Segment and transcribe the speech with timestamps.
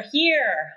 [0.00, 0.72] are here.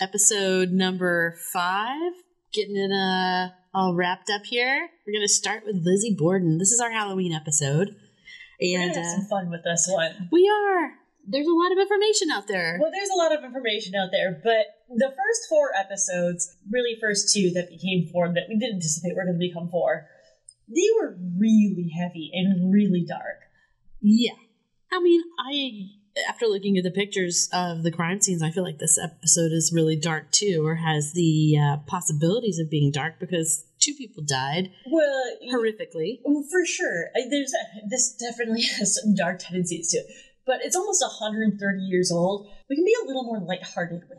[0.00, 2.12] Episode number five.
[2.52, 4.88] Getting it uh, all wrapped up here.
[5.06, 6.58] We're going to start with Lizzie Borden.
[6.58, 7.94] This is our Halloween episode.
[8.60, 10.28] We're And uh, some fun with this one.
[10.30, 10.92] we are.
[11.26, 12.78] There's a lot of information out there.
[12.80, 17.32] Well, there's a lot of information out there, but the first four episodes, really first
[17.32, 20.08] two that became four that we didn't anticipate were going to become four,
[20.68, 23.40] they were really heavy and really dark.
[24.00, 24.34] Yeah.
[24.90, 28.78] I mean, I after looking at the pictures of the crime scenes, I feel like
[28.78, 33.64] this episode is really dark too, or has the uh, possibilities of being dark because
[33.80, 36.20] two people died Well, horrifically.
[36.24, 37.06] Well, for sure.
[37.16, 37.52] I, there's
[37.88, 40.06] this definitely has some dark tendencies to it,
[40.46, 42.50] but it's almost 130 years old.
[42.68, 44.18] We can be a little more lighthearted with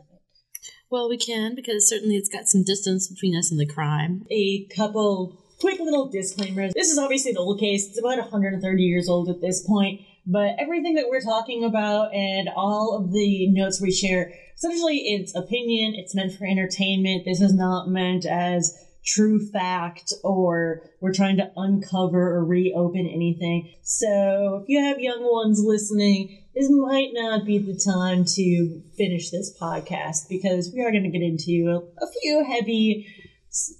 [0.90, 4.26] Well, we can because certainly it's got some distance between us and the crime.
[4.30, 6.72] A couple quick little disclaimers.
[6.74, 7.88] This is obviously the old case.
[7.88, 12.48] It's about 130 years old at this point, but everything that we're talking about and
[12.54, 15.94] all of the notes we share, essentially, it's opinion.
[15.96, 17.24] It's meant for entertainment.
[17.24, 23.70] This is not meant as true fact or we're trying to uncover or reopen anything.
[23.82, 29.30] So if you have young ones listening, this might not be the time to finish
[29.30, 33.06] this podcast because we are going to get into a, a few heavy,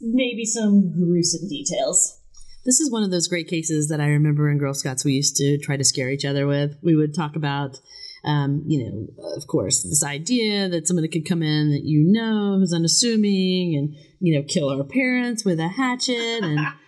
[0.00, 2.18] maybe some gruesome details.
[2.64, 5.36] This is one of those great cases that I remember in Girl Scouts we used
[5.36, 6.78] to try to scare each other with.
[6.82, 7.80] We would talk about,
[8.24, 12.58] um, you know, of course, this idea that somebody could come in that you know
[12.58, 16.60] who's unassuming and, you know, kill our parents with a hatchet and.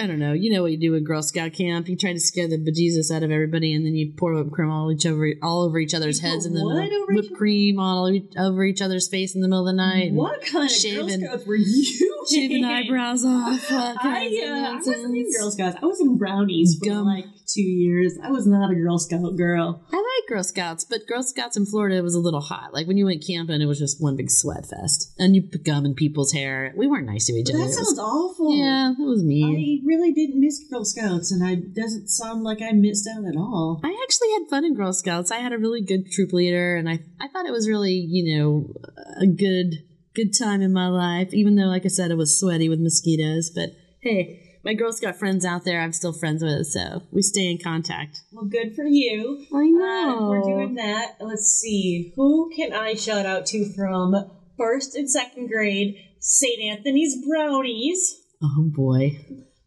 [0.00, 0.32] I don't know.
[0.32, 1.88] You know what you do at Girl Scout camp?
[1.88, 4.70] You try to scare the bejesus out of everybody, and then you pour whipped cream
[4.70, 6.64] all each over all over each other's heads, and then
[7.08, 10.12] whipped cream all over each other's face in the middle of the night.
[10.12, 12.06] What kind of shaving- Girl Scouts were you?
[12.30, 13.66] Shaving eyebrows off.
[13.70, 15.32] I, uh, I wasn't in.
[15.38, 15.76] Girl Scouts.
[15.82, 17.06] I was in Brownies for Gum.
[17.06, 18.18] like two years.
[18.22, 19.84] I was not a Girl Scout girl.
[19.92, 22.72] I like Girl Scouts, but Girl Scouts in Florida was a little hot.
[22.72, 25.64] Like when you went camping, it was just one big sweat fest, and you put
[25.64, 26.72] gum in people's hair.
[26.76, 27.58] We weren't nice to each other.
[27.58, 28.56] That It was- sounds awful.
[28.56, 29.82] yeah, it was mean.
[29.82, 33.36] I really didn't miss Girl Scouts, and I doesn't sound like I missed out at
[33.36, 33.80] all.
[33.84, 35.30] I actually had fun in Girl Scouts.
[35.30, 38.38] I had a really good troop leader, and I I thought it was really you
[38.38, 38.72] know
[39.20, 39.74] a good
[40.14, 41.32] good time in my life.
[41.32, 43.50] Even though, like I said, it was sweaty with mosquitoes.
[43.54, 47.50] But hey, my Girl Scout friends out there, I'm still friends with, so we stay
[47.50, 48.20] in contact.
[48.32, 49.46] Well, good for you.
[49.54, 51.16] I Uh, we're doing that.
[51.20, 52.12] Let's see.
[52.16, 54.14] Who can I shout out to from
[54.58, 55.96] first and second grade?
[56.18, 56.60] St.
[56.60, 58.20] Anthony's Brownies.
[58.42, 59.18] Oh boy.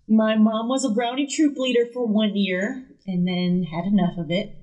[0.07, 4.29] My mom was a brownie troop leader for one year and then had enough of
[4.29, 4.55] it.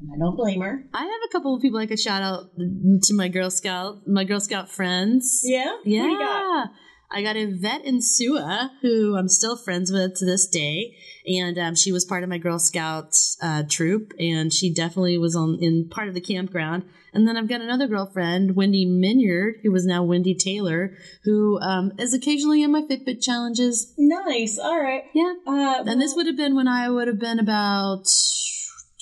[0.00, 0.84] And I don't blame her.
[0.92, 4.24] I have a couple of people I could shout out to my Girl Scout, my
[4.24, 5.42] Girl Scout friends.
[5.44, 5.76] Yeah?
[5.84, 6.64] Yeah.
[7.12, 7.36] What do you got?
[7.36, 10.96] I got Yvette and Sua, who I'm still friends with to this day.
[11.26, 15.36] And um, she was part of my Girl Scout uh, troop, and she definitely was
[15.36, 16.84] on in part of the campground.
[17.14, 21.92] And then I've got another girlfriend, Wendy Minyard, who is now Wendy Taylor, who um,
[21.98, 23.92] is occasionally in my Fitbit challenges.
[23.98, 24.58] Nice.
[24.58, 25.04] All right.
[25.14, 25.34] Yeah.
[25.46, 28.06] Uh, And this would have been when I would have been about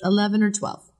[0.02, 0.90] 11 or 12.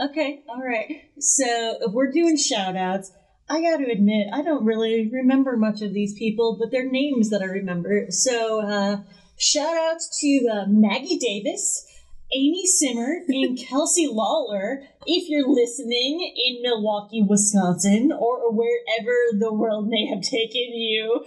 [0.00, 1.10] Okay, all right.
[1.18, 3.10] So if we're doing shout outs,
[3.50, 7.30] I got to admit, I don't really remember much of these people, but their names
[7.30, 8.06] that I remember.
[8.10, 9.00] So uh,
[9.38, 11.86] shout out to uh, Maggie Davis,
[12.34, 19.88] Amy Simmer, and Kelsey Lawler, if you're listening in Milwaukee, Wisconsin, or wherever the world
[19.88, 21.24] may have taken you.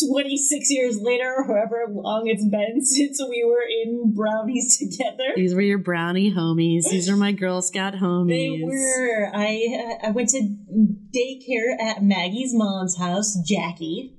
[0.00, 5.32] 26 years later, or however long it's been since we were in brownies together.
[5.36, 6.84] These were your brownie homies.
[6.90, 8.28] These are my Girl Scout homies.
[8.28, 9.30] They were.
[9.34, 10.56] I uh, I went to
[11.14, 14.16] daycare at Maggie's mom's house, Jackie,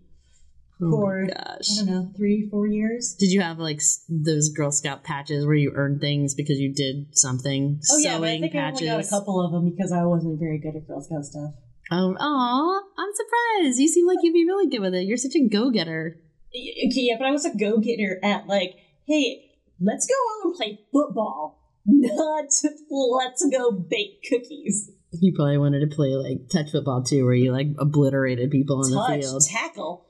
[0.82, 1.70] Oh for gosh.
[1.72, 3.16] I don't know three four years.
[3.18, 7.18] Did you have like those Girl Scout patches where you earned things because you did
[7.18, 7.80] something?
[7.92, 8.88] Oh yeah, I Sewing think patches.
[8.88, 11.26] I only got a couple of them because I wasn't very good at Girl Scout
[11.26, 11.54] stuff.
[11.92, 13.80] Oh, aw, I'm surprised.
[13.80, 15.06] You seem like you'd be really good with it.
[15.06, 16.20] You're such a go getter.
[16.50, 18.76] Okay, yeah, but I was a go getter at like,
[19.06, 22.46] hey, let's go out and play football, not
[22.90, 24.92] let's go bake cookies.
[25.12, 28.90] You probably wanted to play like touch football too, where you like obliterated people on
[28.92, 29.44] the field.
[29.46, 30.06] tackle.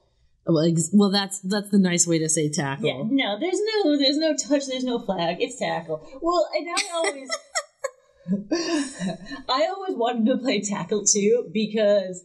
[0.46, 2.88] Well, ex- well, that's that's the nice way to say tackle.
[2.88, 5.38] Yeah, no, there's no, there's no touch, there's no flag.
[5.40, 6.06] It's tackle.
[6.22, 7.30] Well, and I always,
[8.32, 12.24] I always wanted to play tackle too because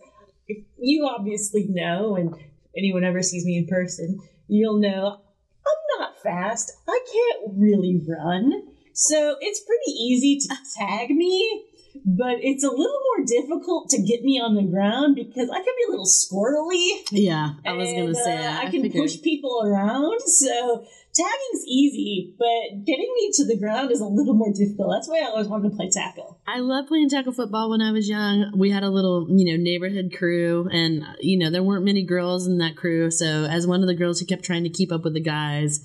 [0.78, 2.34] you obviously know, and
[2.76, 5.20] anyone ever sees me in person, you'll know
[5.66, 6.72] I'm not fast.
[6.88, 8.62] I can't really run,
[8.92, 11.64] so it's pretty easy to tag me.
[12.04, 15.64] but it's a little more difficult to get me on the ground because I can
[15.64, 17.02] be a little squirrely.
[17.10, 18.64] Yeah, I was gonna say uh, that.
[18.66, 19.02] I can figured.
[19.02, 20.86] push people around, so
[21.19, 24.93] tagging's easy, but getting me to the ground is a little more difficult.
[24.93, 26.38] That's why I always wanted to play tackle.
[26.47, 28.53] I love playing tackle football when I was young.
[28.56, 32.47] We had a little, you know, neighborhood crew, and you know, there weren't many girls
[32.47, 33.11] in that crew.
[33.11, 35.85] So, as one of the girls who kept trying to keep up with the guys,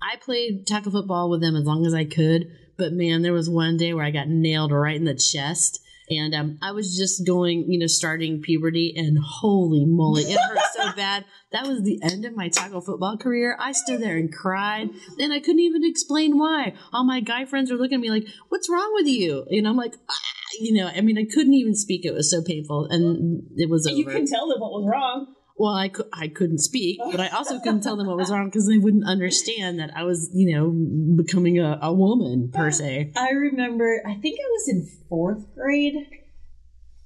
[0.00, 2.50] I played tackle football with them as long as I could.
[2.76, 5.81] But man, there was one day where I got nailed right in the chest.
[6.18, 10.58] And um, I was just going, you know, starting puberty, and holy moly, it hurt
[10.74, 11.24] so bad.
[11.52, 13.56] That was the end of my tackle football career.
[13.58, 14.88] I stood there and cried,
[15.18, 16.74] and I couldn't even explain why.
[16.92, 19.76] All my guy friends were looking at me like, "What's wrong with you?" And I'm
[19.76, 20.14] like, ah,
[20.60, 22.04] you know, I mean, I couldn't even speak.
[22.04, 23.96] It was so painful, and it was over.
[23.96, 25.34] You can tell them what was wrong.
[25.62, 28.46] Well, I, cou- I couldn't speak, but I also couldn't tell them what was wrong
[28.46, 33.12] because they wouldn't understand that I was, you know, becoming a, a woman per se.
[33.14, 35.94] I remember, I think I was in fourth grade.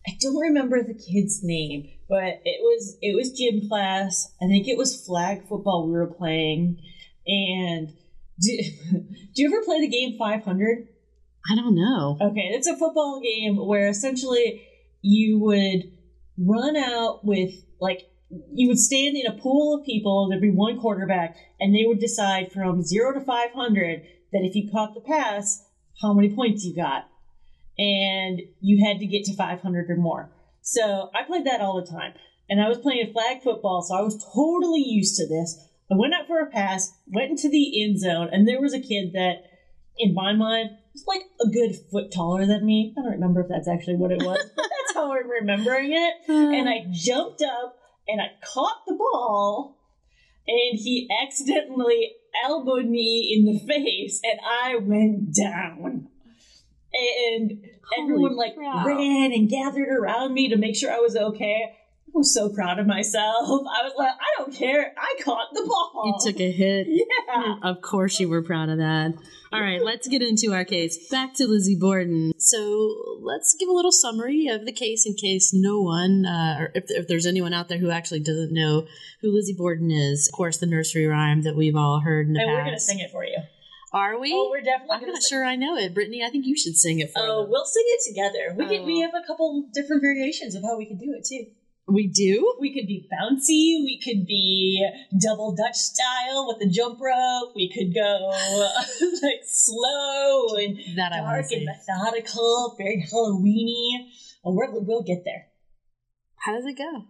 [0.08, 4.32] I don't remember the kid's name, but it was it was gym class.
[4.40, 6.80] I think it was flag football we were playing.
[7.26, 7.92] And
[8.40, 8.58] do,
[8.90, 10.88] do you ever play the game 500?
[11.52, 12.16] I don't know.
[12.22, 14.62] Okay, it's a football game where essentially
[15.02, 15.92] you would
[16.38, 20.28] run out with like you would stand in a pool of people.
[20.28, 24.02] There'd be one quarterback, and they would decide from zero to five hundred
[24.32, 25.64] that if you caught the pass,
[26.02, 27.08] how many points you got,
[27.78, 30.32] and you had to get to five hundred or more.
[30.62, 32.14] So I played that all the time,
[32.48, 35.56] and I was playing flag football, so I was totally used to this.
[35.90, 38.80] I went out for a pass, went into the end zone, and there was a
[38.80, 39.44] kid that,
[39.98, 42.92] in my mind, was like a good foot taller than me.
[42.98, 46.14] I don't remember if that's actually what it was, but that's how I'm remembering it.
[46.28, 46.32] Uh.
[46.32, 47.76] And I jumped up
[48.08, 49.78] and I caught the ball,
[50.46, 52.12] and he accidentally
[52.44, 56.08] elbowed me in the face, and I went down.
[56.94, 57.64] And
[57.98, 58.86] everyone like crap.
[58.86, 61.76] ran and gathered around me to make sure I was okay.
[62.08, 63.46] I was so proud of myself.
[63.46, 64.94] I was like, I don't care.
[64.96, 66.02] I caught the ball.
[66.24, 66.86] You took a hit.
[66.88, 67.56] yeah.
[67.62, 69.12] Of course, you were proud of that.
[69.52, 71.08] All right, let's get into our case.
[71.10, 72.32] Back to Lizzie Borden.
[72.38, 76.72] So let's give a little summary of the case in case no one, uh, or
[76.74, 78.86] if, if there's anyone out there who actually doesn't know
[79.20, 80.28] who Lizzie Borden is.
[80.28, 82.56] Of course, the nursery rhyme that we've all heard in the And past.
[82.58, 83.38] we're gonna sing it for you.
[83.92, 84.32] Are we?
[84.34, 85.94] Oh, we're definitely I'm not sure I know it.
[85.94, 87.50] Brittany, I think you should sing it for Oh, them.
[87.50, 88.54] we'll sing it together.
[88.56, 88.84] We could.
[88.86, 89.06] We Oh.
[89.10, 91.46] have a couple different variations of how we could do it too.
[91.88, 92.54] We do?
[92.58, 93.84] We could be bouncy.
[93.84, 94.84] We could be
[95.22, 97.52] double Dutch style with the jump rope.
[97.54, 98.30] We could go
[99.22, 104.10] like slow and That dark and methodical, very Halloweeny.
[104.44, 105.46] Oh, we're, we'll get there.
[106.38, 107.04] How does it go?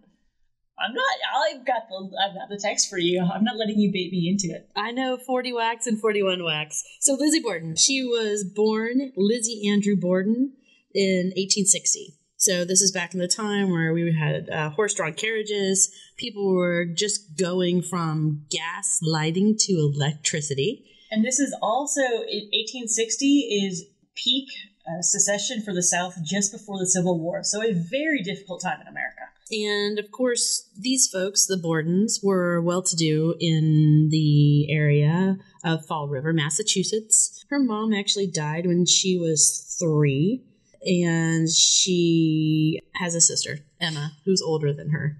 [0.79, 1.15] I'm not.
[1.49, 2.09] I've got the.
[2.23, 3.21] I've got the text for you.
[3.21, 4.69] I'm not letting you bait me into it.
[4.75, 6.83] I know 40 whacks and 41 whacks.
[6.99, 10.53] So Lizzie Borden, she was born Lizzie Andrew Borden
[10.93, 12.16] in 1860.
[12.39, 15.91] So this is back in the time where we had uh, horse-drawn carriages.
[16.17, 20.85] People were just going from gas lighting to electricity.
[21.09, 23.25] And this is also 1860
[23.65, 24.49] is peak
[24.87, 27.43] uh, secession for the South just before the Civil War.
[27.43, 29.21] So a very difficult time in America.
[29.51, 35.85] And of course, these folks, the Bordens, were well to do in the area of
[35.85, 37.45] Fall River, Massachusetts.
[37.49, 40.43] Her mom actually died when she was three,
[40.85, 45.17] and she has a sister, Emma, who's older than her.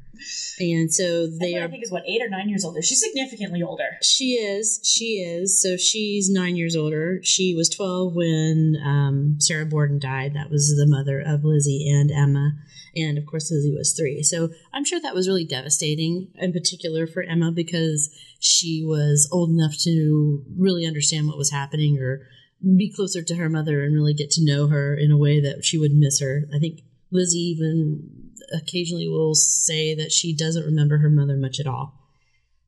[0.59, 2.81] And so they Emma, I think is what eight or nine years older.
[2.81, 3.97] She's significantly older.
[4.01, 4.79] She is.
[4.83, 5.61] She is.
[5.61, 7.19] So she's nine years older.
[7.23, 10.33] She was 12 when um, Sarah Borden died.
[10.33, 12.53] That was the mother of Lizzie and Emma.
[12.95, 14.23] And of course, Lizzie was three.
[14.23, 18.09] So I'm sure that was really devastating, in particular for Emma, because
[18.39, 22.27] she was old enough to really understand what was happening or
[22.61, 25.63] be closer to her mother and really get to know her in a way that
[25.63, 26.47] she would miss her.
[26.53, 31.67] I think Lizzie even occasionally will say that she doesn't remember her mother much at
[31.67, 31.93] all.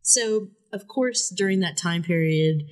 [0.01, 2.63] So, of course, during that time period,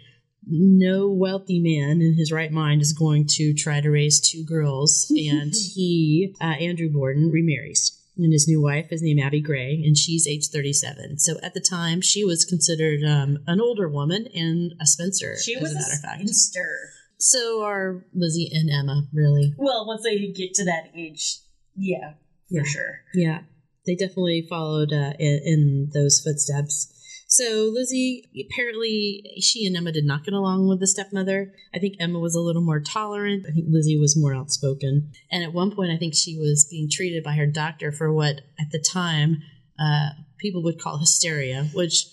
[0.46, 5.08] no wealthy man in his right mind is going to try to raise two girls.
[5.10, 7.94] and he, uh, Andrew Borden, remarries.
[8.18, 11.20] And his new wife is named Abby Gray, and she's age 37.
[11.20, 15.56] So at the time, she was considered um, an older woman and a spinster, She
[15.56, 16.22] as was a a matter of fact.
[16.22, 16.94] spinster.
[17.20, 19.54] So are Lizzie and Emma, really.
[19.58, 21.40] Well, once they get to that age,
[21.76, 22.14] yeah,
[22.50, 22.62] Yeah.
[22.62, 23.00] for sure.
[23.14, 23.40] Yeah,
[23.86, 26.94] they definitely followed uh, in, in those footsteps.
[27.30, 31.52] So Lizzie, apparently, she and Emma did not get along with the stepmother.
[31.76, 33.46] I think Emma was a little more tolerant.
[33.50, 35.12] I think Lizzie was more outspoken.
[35.30, 38.36] And at one point, I think she was being treated by her doctor for what,
[38.60, 39.42] at the time,
[39.78, 42.06] uh, people would call hysteria, which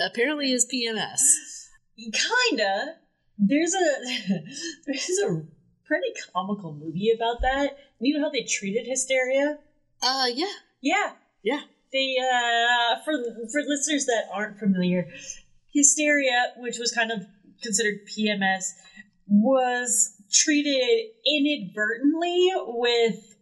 [0.00, 1.20] apparently is PMS.
[2.50, 2.96] Kinda.
[3.40, 3.86] There's a
[4.86, 5.42] there's a
[5.86, 7.76] pretty comical movie about that.
[7.98, 9.58] You know how they treated hysteria?
[10.02, 11.60] Uh, yeah, Yeah, yeah.
[11.92, 13.12] they uh for
[13.50, 15.08] for listeners that aren't familiar
[15.72, 17.26] hysteria which was kind of
[17.62, 18.64] considered pms
[19.28, 23.36] was treated inadvertently with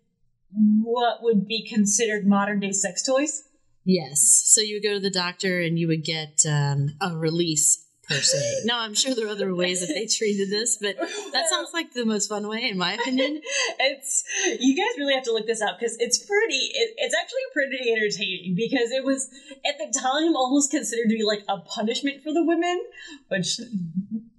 [0.83, 3.45] what would be considered modern day sex toys
[3.85, 4.43] Yes.
[4.45, 8.21] So you would go to the doctor and you would get um, a release per
[8.21, 8.63] se.
[8.65, 11.93] Now I'm sure there are other ways that they treated this, but that sounds like
[11.93, 13.41] the most fun way, in my opinion.
[13.81, 14.25] it's
[14.59, 17.93] you guys really have to look this up because it's pretty it, it's actually pretty
[17.93, 19.31] entertaining because it was
[19.67, 22.85] at the time almost considered to be like a punishment for the women
[23.29, 23.61] which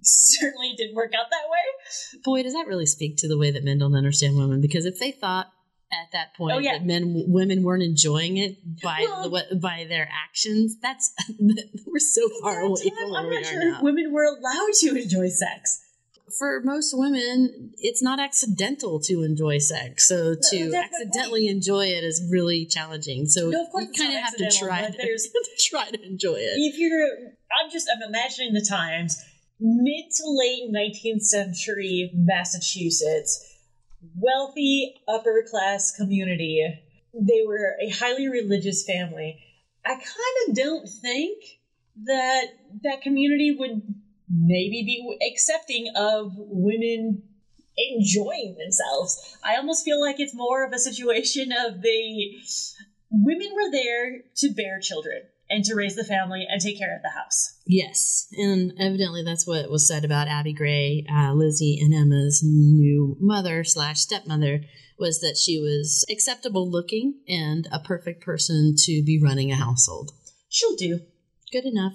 [0.02, 1.60] certainly didn't work out that way
[2.24, 4.60] Boy, does that really speak to the way that men don't understand women?
[4.60, 5.52] Because if they thought
[5.92, 6.78] at that point Oh, yeah.
[6.78, 12.28] that men women weren't enjoying it by Well- the by their actions, that's we're so
[12.42, 13.82] far away that from where I'm we not are sure now.
[13.82, 15.80] women were allowed to enjoy sex.
[16.38, 20.06] For most women, it's not accidental to enjoy sex.
[20.06, 23.26] So to accidentally enjoy it is really challenging.
[23.26, 25.18] So No, of course you kind of have to try to,
[25.58, 26.54] try to enjoy it.
[26.56, 27.08] If you're,
[27.60, 29.20] I'm just, I'm imagining the times,
[29.58, 33.49] mid to late 19th century Massachusetts,
[34.14, 36.80] wealthy upper class community.
[37.14, 39.38] They were a highly religious family.
[39.84, 41.42] I kind of don't think
[42.04, 42.44] that
[42.82, 43.82] that community would
[44.28, 47.22] maybe be accepting of women
[47.76, 49.36] enjoying themselves.
[49.42, 52.40] I almost feel like it's more of a situation of the
[53.10, 57.02] women were there to bear children and to raise the family and take care of
[57.02, 57.58] the house.
[57.66, 63.16] Yes, and evidently that's what was said about Abby Gray, uh, Lizzie and Emma's new
[63.20, 64.62] mother slash stepmother,
[64.98, 70.12] was that she was acceptable looking and a perfect person to be running a household.
[70.48, 71.00] She'll do.
[71.52, 71.94] Good enough.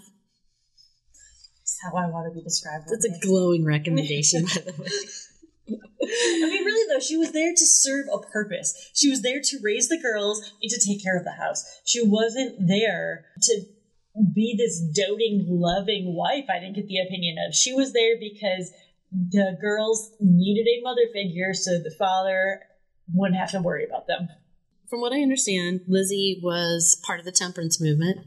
[1.60, 2.86] That's how I want to be described.
[2.89, 4.89] That's a glowing recommendation, by the way.
[5.67, 8.91] I mean, really though, she was there to serve a purpose.
[8.93, 11.63] She was there to raise the girls and to take care of the house.
[11.86, 13.62] She wasn't there to
[14.34, 16.45] be this doting, loving wife.
[16.50, 17.55] I didn't get the opinion of.
[17.55, 18.72] She was there because
[19.12, 22.62] the girls needed a mother figure, so the father
[23.13, 24.29] wouldn't have to worry about them.
[24.89, 28.19] From what I understand, Lizzie was part of the temperance movement.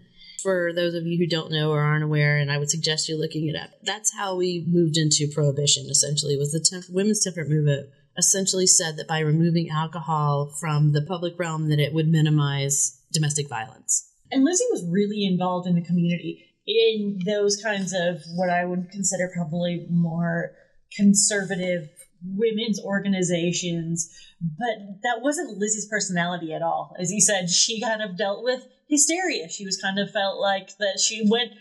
[0.42, 3.18] For those of you who don't know or aren't aware, and I would suggest you
[3.18, 5.86] looking it up, that's how we moved into prohibition.
[5.90, 11.02] Essentially, was the temp- women's temperance movement essentially said that by removing alcohol from the
[11.02, 14.12] public realm, that it would minimize domestic violence.
[14.30, 18.90] And Lizzie was really involved in the community in those kinds of what I would
[18.90, 20.52] consider probably more
[20.94, 21.88] conservative
[22.22, 24.14] women's organizations.
[24.40, 26.94] But that wasn't Lizzie's personality at all.
[26.98, 29.48] As you said, she kind of dealt with hysteria.
[29.48, 31.52] She was kind of felt like that she went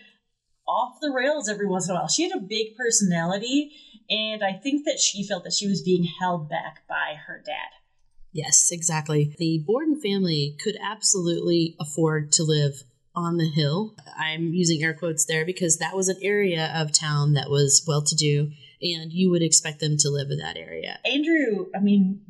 [0.68, 2.08] off the rails every once in a while.
[2.08, 3.72] She had a big personality,
[4.10, 7.78] and I think that she felt that she was being held back by her dad.
[8.34, 9.34] Yes, exactly.
[9.38, 12.84] The Borden family could absolutely afford to live
[13.16, 13.96] on the hill.
[14.18, 18.04] I'm using air quotes there because that was an area of town that was well
[18.04, 21.00] to do, and you would expect them to live in that area.
[21.04, 22.22] Andrew, I mean,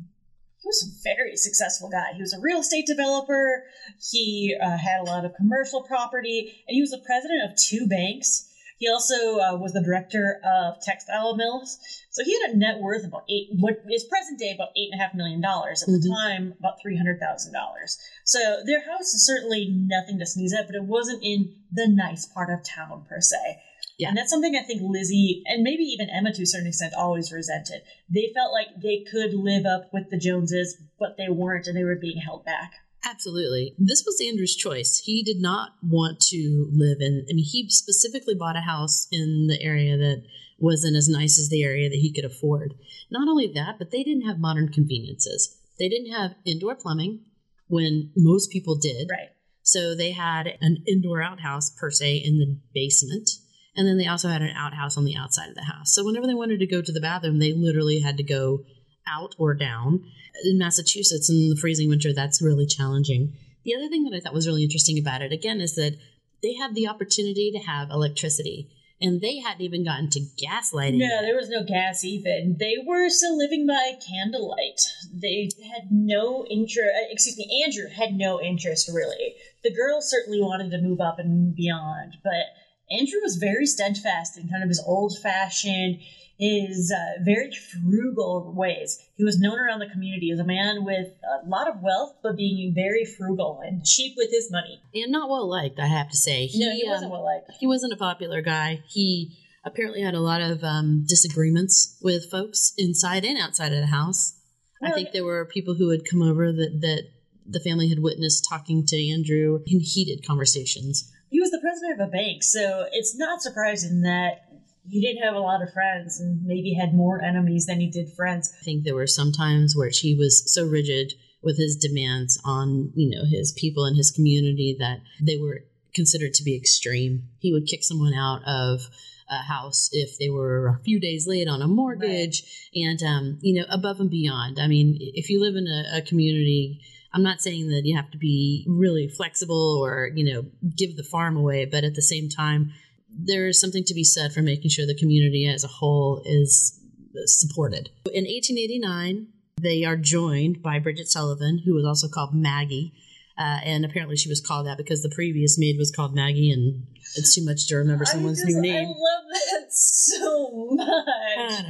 [0.68, 2.12] was a very successful guy.
[2.14, 3.64] He was a real estate developer.
[4.12, 7.88] He uh, had a lot of commercial property, and he was the president of two
[7.88, 8.44] banks.
[8.78, 11.78] He also uh, was the director of textile mills.
[12.10, 14.90] So he had a net worth of about eight, what is present day about eight
[14.92, 15.82] and a half million dollars.
[15.82, 16.14] At the Mhm.
[16.14, 17.98] time, about three hundred thousand dollars.
[18.24, 22.26] So their house is certainly nothing to sneeze at, but it wasn't in the nice
[22.26, 23.58] part of town per se.
[23.98, 24.08] Yeah.
[24.08, 27.32] And that's something I think Lizzie and maybe even Emma to a certain extent always
[27.32, 27.82] resented.
[28.08, 31.82] They felt like they could live up with the Joneses, but they weren't and they
[31.82, 32.74] were being held back.
[33.04, 33.74] Absolutely.
[33.78, 35.02] This was Andrew's choice.
[35.04, 39.46] He did not want to live in, I mean, he specifically bought a house in
[39.48, 40.22] the area that
[40.58, 42.74] wasn't as nice as the area that he could afford.
[43.10, 45.56] Not only that, but they didn't have modern conveniences.
[45.78, 47.20] They didn't have indoor plumbing
[47.68, 49.08] when most people did.
[49.10, 49.28] Right.
[49.62, 53.30] So they had an indoor outhouse per se in the basement.
[53.76, 55.94] And then they also had an outhouse on the outside of the house.
[55.94, 58.64] So whenever they wanted to go to the bathroom, they literally had to go
[59.06, 60.04] out or down.
[60.44, 63.34] In Massachusetts in the freezing winter, that's really challenging.
[63.64, 65.96] The other thing that I thought was really interesting about it, again, is that
[66.42, 68.70] they had the opportunity to have electricity.
[69.00, 70.98] And they hadn't even gotten to gas lighting.
[70.98, 72.56] No, there was no gas even.
[72.58, 74.80] They were still living by candlelight.
[75.12, 79.36] They had no interest, uh, excuse me, Andrew had no interest really.
[79.62, 82.50] The girls certainly wanted to move up and beyond, but
[82.90, 86.00] Andrew was very steadfast in kind of his old fashioned,
[86.38, 88.98] his uh, very frugal ways.
[89.16, 92.36] He was known around the community as a man with a lot of wealth, but
[92.36, 94.80] being very frugal and cheap with his money.
[94.94, 96.48] and not well liked, I have to say.
[96.54, 97.50] no, he um, wasn't well liked.
[97.58, 98.82] he wasn't a popular guy.
[98.88, 103.86] He apparently had a lot of um, disagreements with folks inside and outside of the
[103.86, 104.34] house.
[104.80, 107.02] I think there were people who had come over that, that
[107.44, 111.10] the family had witnessed talking to Andrew in heated conversations.
[111.30, 114.44] He was the president of a bank, so it's not surprising that
[114.88, 118.12] he didn't have a lot of friends and maybe had more enemies than he did
[118.12, 118.52] friends.
[118.58, 122.92] I think there were some times where he was so rigid with his demands on,
[122.94, 127.28] you know, his people and his community that they were considered to be extreme.
[127.38, 128.88] He would kick someone out of
[129.30, 132.42] a house if they were a few days late on a mortgage
[132.74, 132.82] right.
[132.84, 136.02] and um, you know above and beyond i mean if you live in a, a,
[136.02, 136.80] community
[137.12, 140.44] i'm not saying that you have to be really flexible or you know
[140.76, 142.72] give the farm away but at the same time
[143.10, 146.80] there is something to be said for making sure the community as a whole is
[147.24, 149.26] supported in 1889
[149.60, 152.92] they are joined by bridget sullivan who was also called maggie
[153.38, 156.84] uh, and apparently she was called that because the previous maid was called Maggie, and
[157.14, 158.84] it's too much to remember someone's just, new name.
[158.84, 160.88] I love that so much.
[160.88, 161.64] I,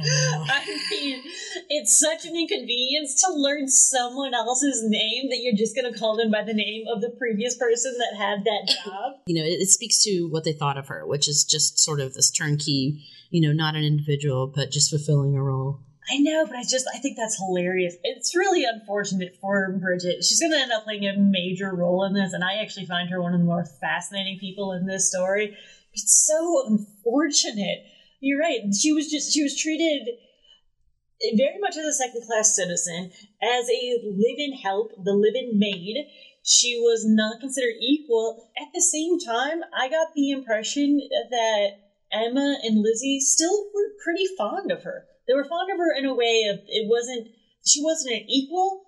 [0.49, 1.23] I mean,
[1.69, 6.17] it's such an inconvenience to learn someone else's name that you're just going to call
[6.17, 9.13] them by the name of the previous person that had that job.
[9.27, 11.99] you know, it, it speaks to what they thought of her, which is just sort
[11.99, 15.79] of this turnkey, you know, not an individual, but just fulfilling a role.
[16.11, 17.95] I know, but I just I think that's hilarious.
[18.03, 20.23] It's really unfortunate for Bridget.
[20.23, 23.11] She's going to end up playing a major role in this, and I actually find
[23.11, 25.55] her one of the more fascinating people in this story.
[25.93, 27.85] It's so unfortunate.
[28.21, 28.61] You're right.
[28.73, 30.09] She was just she was treated
[31.35, 33.11] very much as a second class citizen,
[33.41, 36.07] as a live-in help, the live-in maid.
[36.43, 38.49] She was not considered equal.
[38.57, 40.99] At the same time, I got the impression
[41.29, 41.69] that
[42.11, 46.05] Emma and Lizzie still were pretty fond of her they were fond of her in
[46.05, 47.27] a way of it wasn't
[47.63, 48.81] she wasn't an equal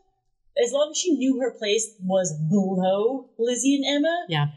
[0.61, 4.25] as long as she knew her place was below Lizzie and Emma.
[4.27, 4.47] Yeah.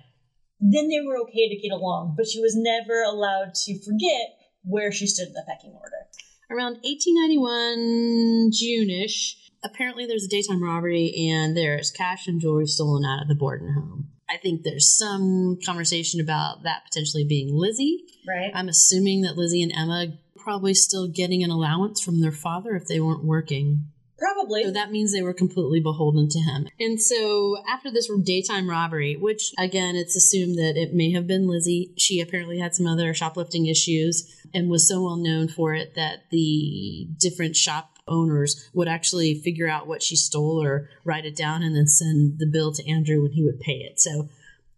[0.58, 4.34] Then they were okay to get along, but she was never allowed to forget
[4.64, 5.93] where she stood in the pecking order.
[6.54, 13.22] Around 1891 June-ish, apparently there's a daytime robbery and there's cash and jewelry stolen out
[13.22, 14.10] of the Borden home.
[14.30, 18.04] I think there's some conversation about that potentially being Lizzie.
[18.28, 18.52] Right.
[18.54, 22.86] I'm assuming that Lizzie and Emma probably still getting an allowance from their father if
[22.86, 23.86] they weren't working.
[24.18, 24.64] Probably.
[24.64, 26.68] So that means they were completely beholden to him.
[26.78, 31.48] And so after this daytime robbery, which again, it's assumed that it may have been
[31.48, 35.94] Lizzie, she apparently had some other shoplifting issues and was so well known for it
[35.96, 41.36] that the different shop owners would actually figure out what she stole or write it
[41.36, 43.98] down and then send the bill to Andrew when he would pay it.
[43.98, 44.28] So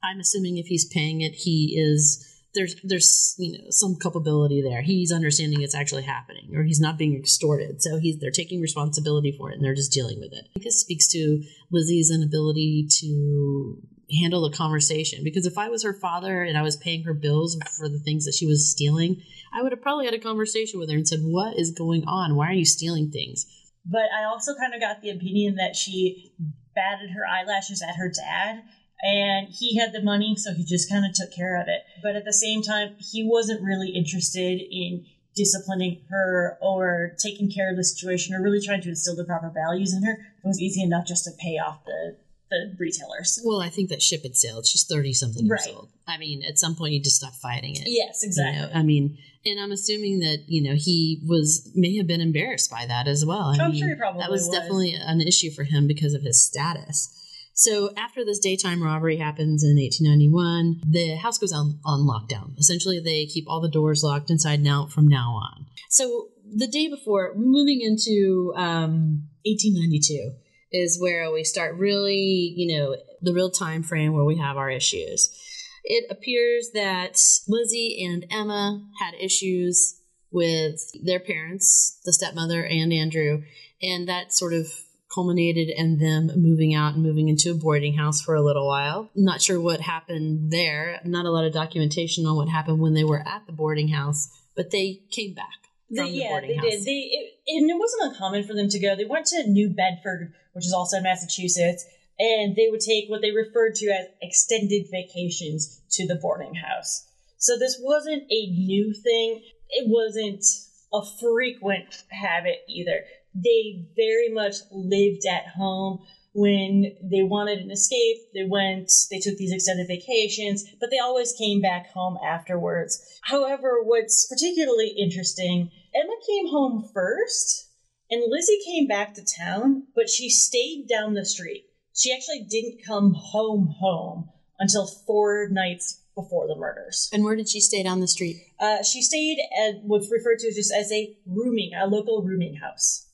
[0.03, 4.83] I'm assuming if he's paying it, he is there's there's you know some culpability there.
[4.83, 7.81] He's understanding it's actually happening, or he's not being extorted.
[7.83, 10.49] So he's they're taking responsibility for it, and they're just dealing with it.
[10.63, 13.79] this speaks to Lizzie's inability to
[14.21, 15.23] handle the conversation.
[15.23, 18.25] Because if I was her father and I was paying her bills for the things
[18.25, 21.21] that she was stealing, I would have probably had a conversation with her and said,
[21.23, 22.35] "What is going on?
[22.35, 23.47] Why are you stealing things?"
[23.85, 26.33] But I also kind of got the opinion that she
[26.75, 28.63] batted her eyelashes at her dad
[29.03, 31.83] and he had the money, so he just kind of took care of it.
[32.03, 37.71] But at the same time, he wasn't really interested in disciplining her or taking care
[37.71, 40.13] of the situation or really trying to instill the proper values in her.
[40.13, 42.17] It was easy enough just to pay off the
[42.49, 43.41] the retailers.
[43.45, 44.67] Well, I think that ship had sailed.
[44.67, 45.91] She's thirty something years old.
[46.07, 47.83] I mean, at some point you just stop fighting it.
[47.87, 48.55] Yes, exactly.
[48.55, 48.71] You know?
[48.73, 52.87] I mean, and I'm assuming that you know he was may have been embarrassed by
[52.87, 53.55] that as well.
[53.59, 56.15] I am mean, sure he probably that was, was definitely an issue for him because
[56.15, 57.13] of his status.
[57.57, 62.57] So after this daytime robbery happens in 1891, the house goes on, on lockdown.
[62.59, 65.67] Essentially, they keep all the doors locked inside out from now on.
[65.89, 70.33] So the day before, moving into um, 1892,
[70.71, 74.69] is where we start really, you know, the real time frame where we have our
[74.69, 75.35] issues.
[75.83, 79.99] It appears that Lizzie and Emma had issues
[80.31, 83.45] with their parents, the stepmother and Andrew,
[83.81, 84.67] and that sort of
[85.13, 89.11] culminated in them moving out and moving into a boarding house for a little while.
[89.15, 91.01] Not sure what happened there.
[91.05, 94.29] Not a lot of documentation on what happened when they were at the boarding house,
[94.57, 95.47] but they came back.
[95.91, 96.65] They, the yeah, they house.
[96.65, 96.85] did.
[96.85, 98.97] They it, and it wasn't uncommon for them to go.
[98.97, 101.87] They went to New Bedford, which is also in Massachusetts,
[102.19, 107.07] and they would take what they referred to as extended vacations to the boarding house.
[107.39, 109.43] So this wasn't a new thing.
[109.71, 110.45] It wasn't
[110.93, 113.05] a frequent habit either
[113.45, 119.37] they very much lived at home when they wanted an escape they went they took
[119.37, 126.15] these extended vacations but they always came back home afterwards however what's particularly interesting emma
[126.27, 127.69] came home first
[128.11, 132.85] and lizzie came back to town but she stayed down the street she actually didn't
[132.87, 137.09] come home home until four nights before the murders.
[137.13, 138.43] And where did she stay down the street?
[138.59, 143.06] Uh, she stayed at what's referred to just as a rooming, a local rooming house.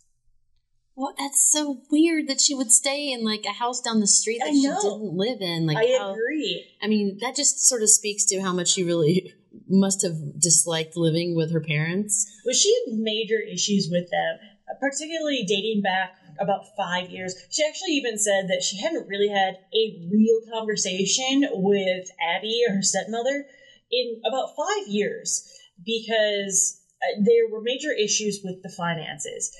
[1.02, 4.38] Well, that's so weird that she would stay in like a house down the street
[4.38, 5.66] that she didn't live in.
[5.66, 6.64] Like, I how, agree.
[6.80, 9.34] I mean, that just sort of speaks to how much she really
[9.68, 12.30] must have disliked living with her parents.
[12.46, 14.38] Well, she had major issues with them,
[14.70, 17.34] uh, particularly dating back about five years.
[17.50, 22.76] She actually even said that she hadn't really had a real conversation with Abby or
[22.76, 23.44] her stepmother
[23.90, 25.50] in about five years
[25.84, 29.52] because uh, there were major issues with the finances.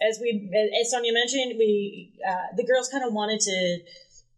[0.00, 3.78] As we, as Sonia mentioned, we uh, the girls kind of wanted to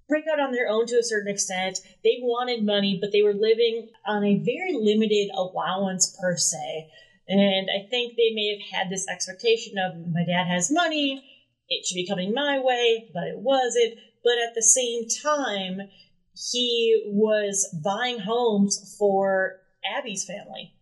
[0.08, 1.80] break out on their own to a certain extent.
[2.02, 6.88] They wanted money, but they were living on a very limited allowance per se.
[7.28, 11.22] And I think they may have had this expectation of my dad has money,
[11.70, 13.94] it should be coming my way, but it wasn't.
[14.24, 15.88] But at the same time,
[16.52, 20.74] he was buying homes for Abby's family.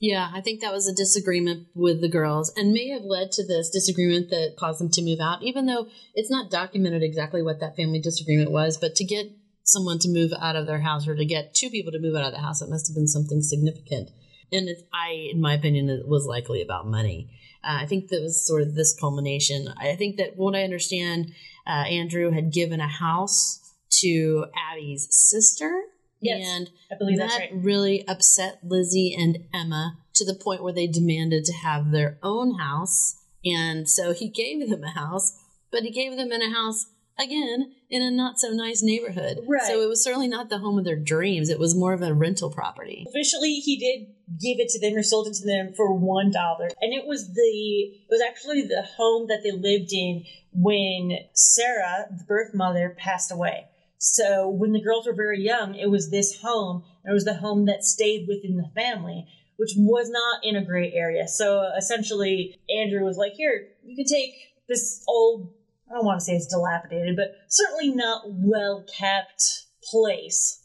[0.00, 3.44] Yeah, I think that was a disagreement with the girls and may have led to
[3.44, 7.58] this disagreement that caused them to move out, even though it's not documented exactly what
[7.60, 8.76] that family disagreement was.
[8.76, 9.26] But to get
[9.64, 12.24] someone to move out of their house or to get two people to move out
[12.24, 14.10] of the house, it must have been something significant.
[14.52, 17.30] And I, in my opinion, it was likely about money.
[17.64, 19.68] Uh, I think that was sort of this culmination.
[19.76, 21.32] I think that what I understand,
[21.66, 25.82] uh, Andrew had given a house to Abby's sister.
[26.20, 27.50] Yes, and I believe that that's right.
[27.54, 32.58] really upset Lizzie and Emma to the point where they demanded to have their own
[32.58, 33.16] house.
[33.44, 35.38] And so he gave them a house,
[35.70, 36.86] but he gave them in a house
[37.18, 39.40] again in a not so nice neighborhood.
[39.46, 39.62] Right.
[39.66, 41.48] So it was certainly not the home of their dreams.
[41.48, 43.04] It was more of a rental property.
[43.08, 46.68] Officially, he did give it to them or sold it to them for one dollar,
[46.80, 52.06] and it was the it was actually the home that they lived in when Sarah,
[52.10, 53.66] the birth mother, passed away.
[53.98, 57.34] So when the girls were very young, it was this home, and it was the
[57.34, 61.26] home that stayed within the family, which was not in a great area.
[61.26, 64.34] So essentially, Andrew was like, "Here, you can take
[64.68, 65.52] this old."
[65.90, 70.62] I don't want to say it's dilapidated, but certainly not well kept place.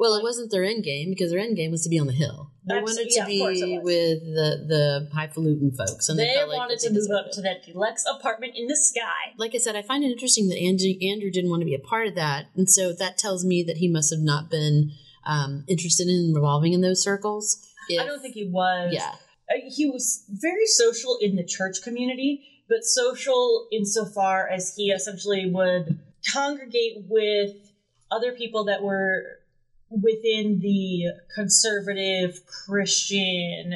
[0.00, 2.14] Well, it wasn't their end game because their end game was to be on the
[2.14, 2.52] hill.
[2.64, 6.48] They Absol- wanted to it be with the the highfalutin folks, and they, they felt
[6.48, 9.34] like wanted that to move up to that deluxe apartment in the sky.
[9.36, 11.78] Like I said, I find it interesting that Andrew, Andrew didn't want to be a
[11.78, 14.92] part of that, and so that tells me that he must have not been
[15.26, 17.62] um, interested in revolving in those circles.
[17.90, 18.94] I don't think he was.
[18.94, 19.16] Yeah,
[19.50, 25.50] Uh, He was very social in the church community, but social insofar as he essentially
[25.50, 25.98] would
[26.32, 27.50] congregate with
[28.10, 29.39] other people that were
[29.90, 33.74] within the conservative Christian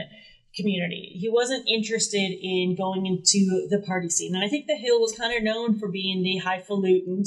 [0.56, 1.16] community.
[1.18, 4.34] He wasn't interested in going into the party scene.
[4.34, 7.24] And I think the Hill was kind of known for being the highfalutin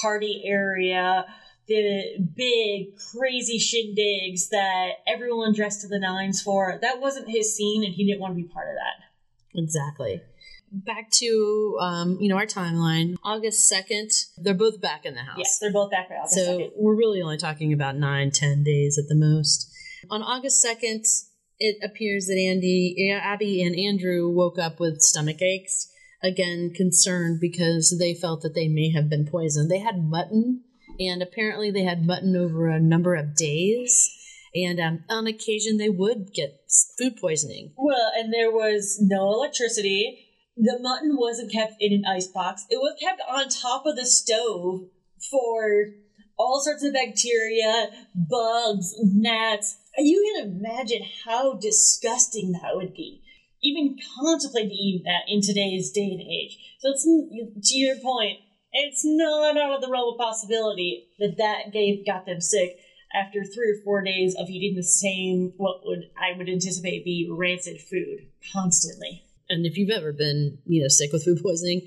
[0.00, 1.26] party area,
[1.66, 6.78] the big, crazy shindigs that everyone dressed to the nines for.
[6.80, 9.60] That wasn't his scene, and he didn't want to be part of that.
[9.60, 10.20] exactly.
[10.74, 13.14] Back to um, you know our timeline.
[13.22, 15.38] August second, they're both back in the house.
[15.38, 16.28] Yes, they're both back around.
[16.28, 19.70] So we're really only talking about nine, ten days at the most.
[20.10, 21.06] On August 2nd,
[21.58, 25.90] it appears that Andy, Abby, and Andrew woke up with stomach aches.
[26.22, 29.70] Again, concerned because they felt that they may have been poisoned.
[29.70, 30.62] They had mutton,
[30.98, 34.10] and apparently they had mutton over a number of days.
[34.54, 36.60] And um, on occasion, they would get
[36.96, 37.72] food poisoning.
[37.76, 40.23] Well, and there was no electricity.
[40.56, 42.64] The mutton wasn't kept in an ice box.
[42.70, 44.88] It was kept on top of the stove
[45.30, 45.94] for
[46.38, 49.78] all sorts of bacteria, bugs, gnats.
[49.98, 53.22] You can imagine how disgusting that would be.
[53.62, 56.58] Even contemplate eating that in today's day and age.
[56.80, 58.40] So it's to your point.
[58.72, 62.76] It's not out of the realm of possibility that that gave got them sick
[63.14, 67.28] after three or four days of eating the same what would I would anticipate be
[67.30, 69.23] rancid food constantly.
[69.48, 71.86] And if you've ever been, you know, sick with food poisoning,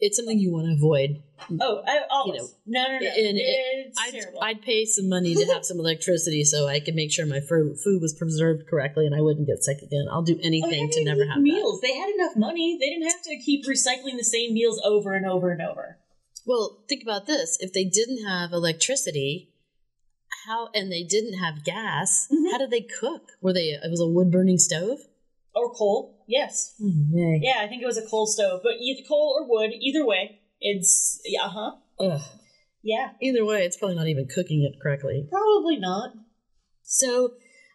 [0.00, 1.22] it's something you want to avoid.
[1.60, 3.06] Oh, I always know, no no no.
[3.06, 4.40] and it- it's I'd, terrible.
[4.42, 7.76] I'd pay some money to have some electricity so I could make sure my food
[8.00, 10.06] was preserved correctly and I wouldn't get sick again.
[10.10, 11.40] I'll do Oh, anything yeah, to never have that.
[11.42, 11.80] meals.
[11.80, 12.76] They had enough money.
[12.80, 15.98] They didn't have to keep recycling the same meals over and over and over.
[16.46, 19.50] Well, think about this: if they didn't have electricity,
[20.46, 22.50] how and they didn't have gas, Mhm.
[22.50, 23.30] how did they cook?
[23.40, 23.68] Were they?
[23.70, 24.98] It was a wood burning stove.
[25.54, 26.24] Or coal.
[26.26, 26.74] Yes.
[26.78, 27.38] Yeah.
[27.40, 30.40] Yeah, I think it was a coal stove, but either coal or wood, either way,
[30.60, 31.70] it's yeah, uh huh.
[32.00, 32.20] Ugh.
[32.82, 35.26] Yeah, Either way, it's probably not even cooking it correctly.
[35.30, 36.10] probably not.
[36.82, 37.30] So,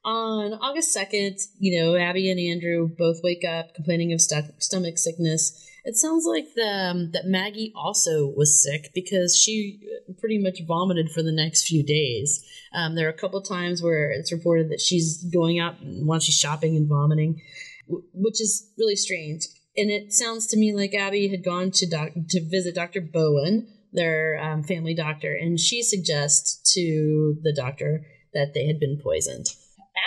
[0.06, 4.98] On August 2nd, you know, Abby and Andrew both wake up complaining of stu- stomach
[5.00, 5.66] sickness.
[5.84, 9.80] It sounds like the, um, that Maggie also was sick because she
[10.20, 12.46] pretty much vomited for the next few days.
[12.74, 16.38] Um, there are a couple times where it's reported that she's going out while she's
[16.38, 17.42] shopping and vomiting,
[17.90, 19.48] w- which is really strange.
[19.76, 23.02] And it sounds to me like Abby had gone to doc- to visit Dr.
[23.02, 29.00] Bowen, their um, family doctor, and she suggests to the doctor that they had been
[29.02, 29.48] poisoned.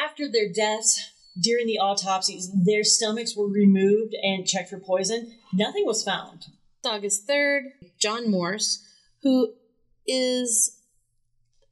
[0.04, 1.00] After their deaths,
[1.40, 5.32] during the autopsies, their stomachs were removed and checked for poison.
[5.52, 6.46] Nothing was found.
[6.84, 7.62] August 3rd,
[8.00, 8.84] John Morse,
[9.22, 9.54] who
[10.06, 10.78] is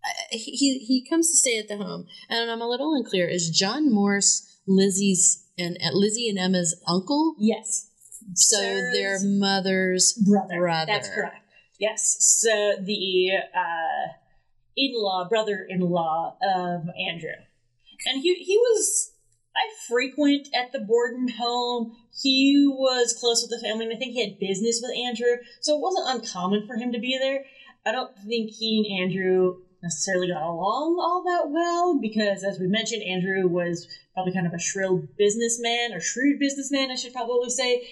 [0.04, 3.28] uh, he he comes to stay at the home, and I'm a little unclear.
[3.28, 7.36] Is John Morse Lizzie's and Lizzie and Emma's uncle?
[7.38, 7.88] Yes.
[8.34, 10.58] So Sarah's their mother's brother.
[10.58, 10.86] brother.
[10.86, 11.44] That's correct.
[11.78, 12.16] Yes.
[12.20, 14.12] So the uh,
[14.76, 17.30] in-law, brother-in-law of Andrew,
[18.06, 19.12] and he he was
[19.56, 21.96] I frequent at the Borden home.
[22.22, 25.76] He was close with the family, and I think he had business with Andrew, so
[25.76, 27.44] it wasn't uncommon for him to be there.
[27.84, 32.66] I don't think he and Andrew necessarily got along all that well because, as we
[32.66, 37.50] mentioned, Andrew was probably kind of a shrill businessman or shrewd businessman, I should probably
[37.50, 37.88] say.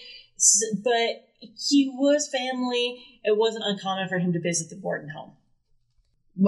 [0.82, 3.20] But he was family.
[3.24, 5.32] It wasn't uncommon for him to visit the Borden home.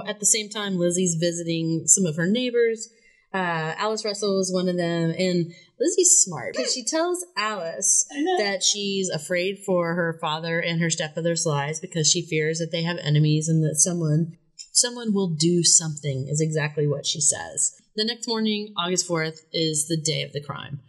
[0.07, 2.89] At the same time, Lizzie's visiting some of her neighbors.
[3.33, 8.05] Uh, Alice Russell is one of them, and Lizzie's smart because she tells Alice
[8.39, 12.83] that she's afraid for her father and her stepmother's lives because she fears that they
[12.83, 14.37] have enemies and that someone
[14.81, 17.75] someone will do something is exactly what she says.
[17.97, 20.81] The next morning, August 4th, is the day of the crime.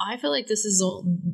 [0.00, 0.82] I feel like this is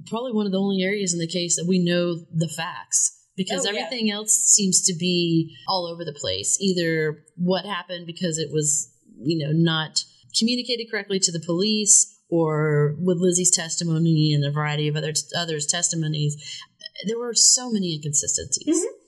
[0.08, 3.66] probably one of the only areas in the case that we know the facts because
[3.66, 3.80] Oh, yeah.
[3.80, 6.58] everything else seems to be all over the place.
[6.60, 8.92] Either what happened because it was,
[9.22, 10.04] you know, not
[10.38, 15.66] communicated correctly to the police or with Lizzie's testimony and a variety of other others
[15.66, 16.60] testimonies
[17.06, 18.76] there were so many inconsistencies.
[18.78, 18.99] Mm-hmm.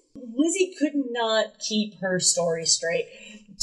[0.42, 3.06] Lizzie could not keep her story straight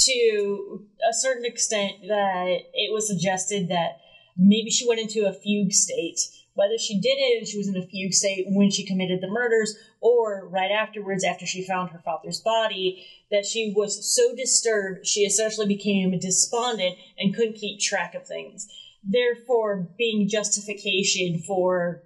[0.06, 4.00] to a certain extent that it was suggested that
[4.38, 6.20] maybe she went into a fugue state.
[6.54, 9.28] Whether she did it and she was in a fugue state when she committed the
[9.28, 15.06] murders or right afterwards after she found her father's body, that she was so disturbed
[15.06, 18.68] she essentially became despondent and couldn't keep track of things.
[19.04, 22.04] Therefore, being justification for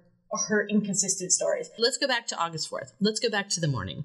[0.48, 1.70] her inconsistent stories.
[1.78, 2.92] Let's go back to August 4th.
[3.00, 4.04] Let's go back to the morning.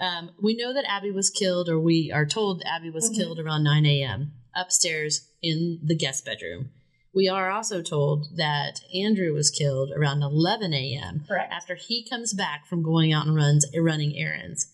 [0.00, 3.16] Um, we know that Abby was killed, or we are told Abby was Mhm.
[3.16, 4.32] killed around 9 a.m.
[4.54, 6.70] upstairs in the guest bedroom.
[7.14, 11.24] We are also told that Andrew was killed around 11 a.m.
[11.26, 11.50] Correct.
[11.52, 14.66] after he comes back from going out and runs running errands.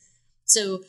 [0.45, 0.83] So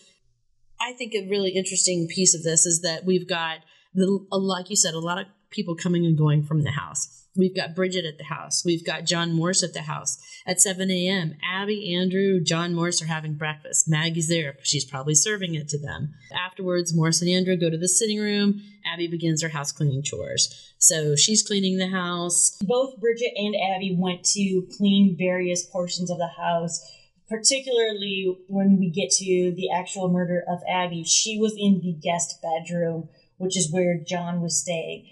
[0.79, 3.59] I think a really interesting piece of this is that we've got
[3.93, 7.22] the like you said a lot of people coming and going from the house.
[7.35, 8.63] We've got Bridget at the house.
[8.63, 11.35] We've got John Morse at the house at 7 a.m.
[11.43, 13.89] Abby, Andrew, John Morse are having breakfast.
[13.89, 14.57] Maggie's there.
[14.61, 16.13] She's probably serving it to them.
[16.31, 18.61] Afterwards, Morse and Andrew go to the sitting room.
[18.85, 20.73] Abby begins her house cleaning chores.
[20.77, 22.57] So she's cleaning the house.
[22.61, 26.85] both Bridget and Abby went to clean various portions of the house.
[27.29, 32.39] Particularly when we get to the actual murder of Abby, she was in the guest
[32.43, 35.07] bedroom, which is where John was staying.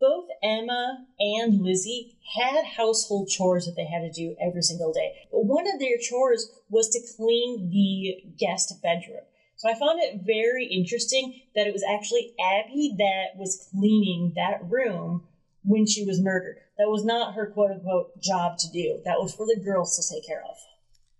[0.00, 5.28] Both Emma and Lizzie had household chores that they had to do every single day.
[5.30, 9.24] But one of their chores was to clean the guest bedroom.
[9.56, 14.60] So I found it very interesting that it was actually Abby that was cleaning that
[14.70, 15.24] room
[15.62, 16.56] when she was murdered.
[16.78, 19.02] That was not her quote unquote job to do.
[19.04, 20.56] That was for the girls to take care of.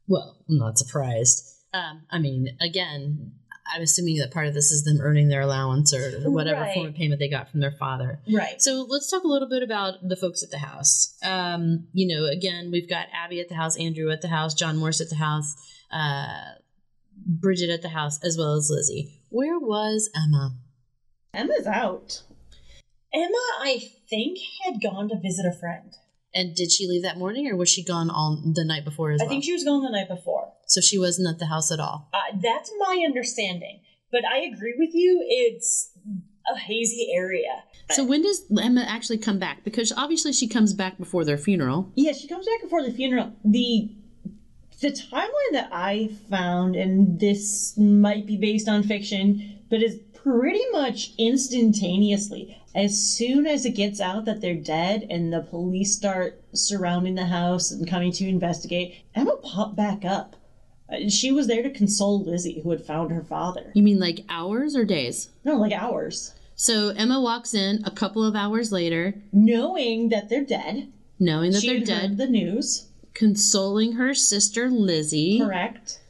[0.08, 1.46] Well, I'm not surprised.
[1.74, 3.32] Um, I mean, again,
[3.74, 6.74] I'm assuming that part of this is them earning their allowance or whatever Right.
[6.74, 8.20] form of payment they got from their father.
[8.30, 8.60] Right.
[8.60, 11.16] So let's talk a little bit about the folks at the house.
[11.22, 14.76] Um, you know, again, we've got Abby at the house, Andrew at the house, John
[14.78, 15.54] Morse at the house,
[15.92, 16.54] uh,
[17.26, 19.12] Bridget at the house, as well as Lizzie.
[19.28, 20.56] Where was Emma?
[21.34, 22.22] Emma's out.
[23.12, 25.92] Emma, I think, had gone to visit a friend.
[26.32, 29.20] And did she leave that morning, or was she gone all the night before as
[29.20, 29.30] I well?
[29.30, 30.39] think she was gone the night before.
[30.70, 32.08] So she wasn't at the house at all.
[32.14, 33.80] Uh, that's my understanding.
[34.12, 35.24] But I agree with you.
[35.28, 35.90] It's
[36.52, 37.64] a hazy area.
[37.90, 39.64] So when does Emma actually come back?
[39.64, 41.90] Because obviously she comes back before their funeral.
[41.96, 43.32] Yeah, she comes back before the funeral.
[43.44, 43.90] The
[44.80, 50.64] the timeline that I found, and this might be based on fiction, but is pretty
[50.70, 52.56] much instantaneously.
[52.74, 57.26] As soon as it gets out that they're dead and the police start surrounding the
[57.26, 60.36] house and coming to investigate, Emma popped back up.
[61.08, 63.70] She was there to console Lizzie, who had found her father.
[63.74, 65.30] You mean like hours or days?
[65.44, 66.34] No, like hours.
[66.56, 70.92] So Emma walks in a couple of hours later, Knowing that they're dead.
[71.18, 72.88] knowing that she they're dead, heard the news.
[73.14, 75.38] consoling her sister Lizzie.
[75.40, 76.00] Correct.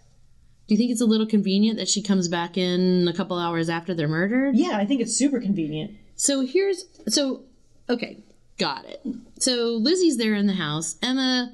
[0.67, 3.69] Do you think it's a little convenient that she comes back in a couple hours
[3.69, 4.57] after they're murdered?
[4.57, 5.93] Yeah, I think it's super convenient.
[6.17, 7.43] So here's so
[7.89, 8.19] okay,
[8.59, 9.01] got it.
[9.41, 10.97] So Lizzie's there in the house.
[11.03, 11.53] Emma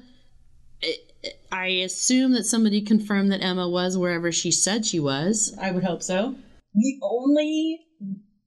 [0.83, 0.93] eh,
[1.51, 5.53] I- assume that somebody confirmed that Emma was wherever she said she was.
[5.59, 6.35] I would hope so.
[6.73, 7.81] The only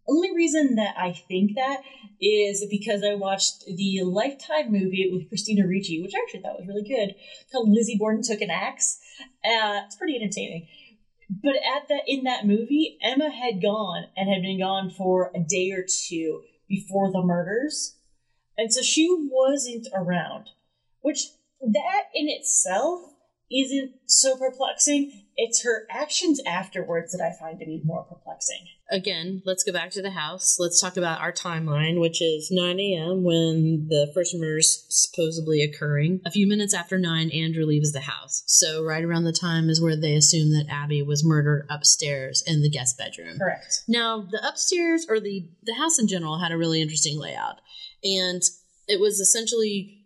[0.08, 1.82] only reason that I think that
[2.20, 6.66] is because I watched the Lifetime movie with Christina Ricci, which I actually thought was
[6.66, 7.14] really good,
[7.52, 8.98] called Lizzie Borden Took an Axe.
[9.44, 10.66] Uh, it's pretty entertaining.
[11.42, 15.38] But at the in that movie, Emma had gone and had been gone for a
[15.38, 17.96] day or two before the murders,
[18.58, 20.48] and so she wasn't around.
[21.02, 21.28] Which
[21.60, 23.00] that in itself
[23.50, 25.26] isn't so perplexing.
[25.36, 28.66] It's her actions afterwards that I find to be more perplexing.
[28.90, 30.56] Again, let's go back to the house.
[30.58, 33.24] Let's talk about our timeline, which is 9 a.m.
[33.24, 36.20] when the first murder is supposedly occurring.
[36.26, 38.42] A few minutes after 9, Andrew leaves the house.
[38.46, 42.62] So, right around the time is where they assume that Abby was murdered upstairs in
[42.62, 43.38] the guest bedroom.
[43.38, 43.84] Correct.
[43.88, 47.60] Now, the upstairs or the the house in general had a really interesting layout,
[48.04, 48.42] and
[48.88, 50.04] it was essentially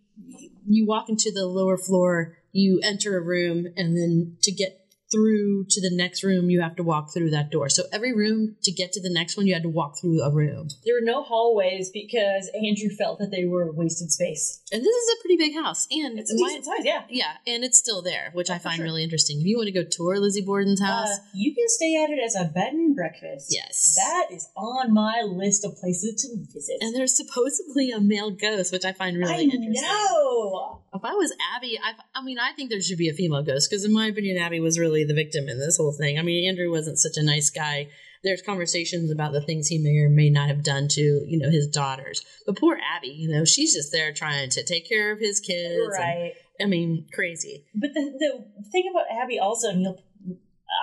[0.66, 4.83] you walk into the lower floor, you enter a room, and then to get
[5.14, 7.68] through to the next room, you have to walk through that door.
[7.68, 10.30] So every room to get to the next one, you had to walk through a
[10.30, 10.68] room.
[10.84, 14.60] There were no hallways because Andrew felt that they were wasted space.
[14.72, 17.02] And this is a pretty big house, and It's a my- decent size, yeah.
[17.08, 18.84] yeah, and it's still there, which I find sure.
[18.84, 19.40] really interesting.
[19.40, 22.18] If you want to go tour Lizzie Borden's house, Uh, you can stay at it
[22.24, 23.48] as a bed and breakfast.
[23.50, 26.78] yes, That is on my list of places to visit.
[26.80, 29.72] and there's supposedly a male ghost, which I find really I interesting.
[29.82, 30.80] know.
[30.94, 33.68] If I was Abby, I, I mean, I think there should be a female ghost
[33.68, 36.18] because, in my opinion, Abby was really the victim in this whole thing.
[36.18, 37.88] I mean, Andrew wasn't such a nice guy.
[38.22, 41.50] There's conversations about the things he may or may not have done to, you know,
[41.50, 42.24] his daughters.
[42.46, 45.74] But poor Abby, you know, she's just there trying to take care of his kids.
[45.74, 46.32] and- Right.
[46.60, 47.64] I mean, crazy.
[47.74, 50.00] But the, the thing about Abby also, and you'll,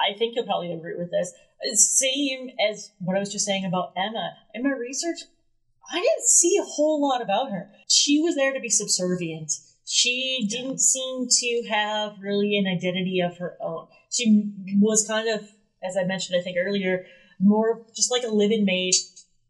[0.05, 1.31] I think you'll probably agree with this,
[1.75, 4.33] same as what I was just saying about Emma.
[4.53, 5.19] In my research,
[5.89, 7.71] I didn't see a whole lot about her.
[7.87, 9.53] She was there to be subservient.
[9.93, 13.87] She didn't seem to have really an identity of her own.
[14.09, 14.49] She
[14.79, 15.49] was kind of,
[15.83, 17.05] as I mentioned, I think earlier,
[17.41, 18.93] more just like a live-in maid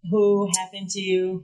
[0.09, 1.43] who happened to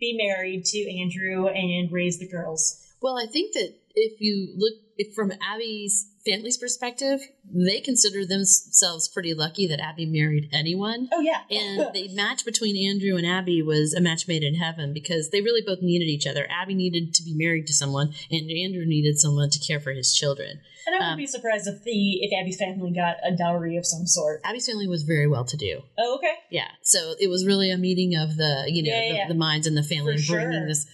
[0.00, 2.82] be married to Andrew and raise the girls.
[3.02, 7.20] Well, I think that if you look if from Abby's family's perspective,
[7.54, 11.08] they consider themselves pretty lucky that Abby married anyone.
[11.12, 14.92] Oh yeah, And the match between Andrew and Abby was a match made in heaven
[14.92, 16.48] because they really both needed each other.
[16.50, 20.12] Abby needed to be married to someone, and Andrew needed someone to care for his
[20.12, 20.60] children.
[20.86, 23.86] And I wouldn't Um, be surprised if the if Abby's family got a dowry of
[23.86, 24.40] some sort.
[24.44, 25.82] Abby's family was very well to do.
[25.96, 26.34] Oh, okay.
[26.50, 29.28] Yeah, so it was really a meeting of the you know Yeah, the, yeah.
[29.28, 30.66] the minds and the family For bringing sure.
[30.66, 30.86] this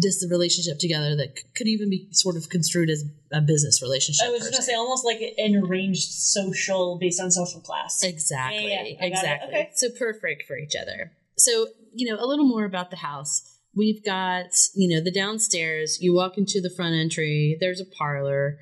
[0.00, 4.26] this relationship together that c- could even be sort of construed as a business relationship.
[4.26, 8.02] I was gonna say almost like an arranged social based on social class.
[8.02, 8.68] Exactly.
[8.68, 9.08] Yeah, yeah, I got it.
[9.08, 9.48] exactly.
[9.48, 9.70] Okay.
[9.74, 11.12] So perfect for each other.
[11.36, 13.58] So, you know, a little more about the house.
[13.76, 15.98] We've got, you know, the downstairs.
[16.00, 17.56] You walk into the front entry.
[17.58, 18.58] There's a parlor.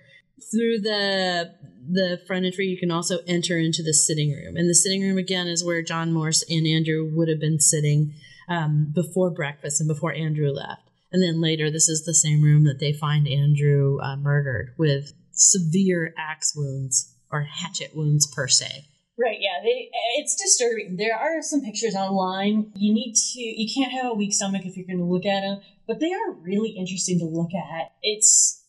[0.51, 1.55] Through the
[1.91, 4.57] the front entry, you can also enter into the sitting room.
[4.57, 8.15] And the sitting room again is where John Morse and Andrew would have been sitting
[8.49, 10.83] um, before breakfast and before Andrew left.
[11.13, 15.13] And then later, this is the same room that they find Andrew uh, murdered with
[15.33, 18.87] severe axe wounds or hatchet wounds per se.
[19.19, 19.63] Right, yeah.
[19.63, 20.97] They, it's disturbing.
[20.97, 22.73] There are some pictures online.
[22.75, 25.43] You need to, you can't have a weak stomach if you're going to look at
[25.43, 27.93] them, but they are really interesting to look at.
[28.03, 28.65] It's,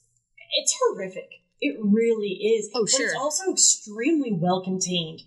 [0.57, 1.29] it's horrific.
[1.61, 2.69] It really is.
[2.75, 5.21] Oh, But it's also extremely well contained.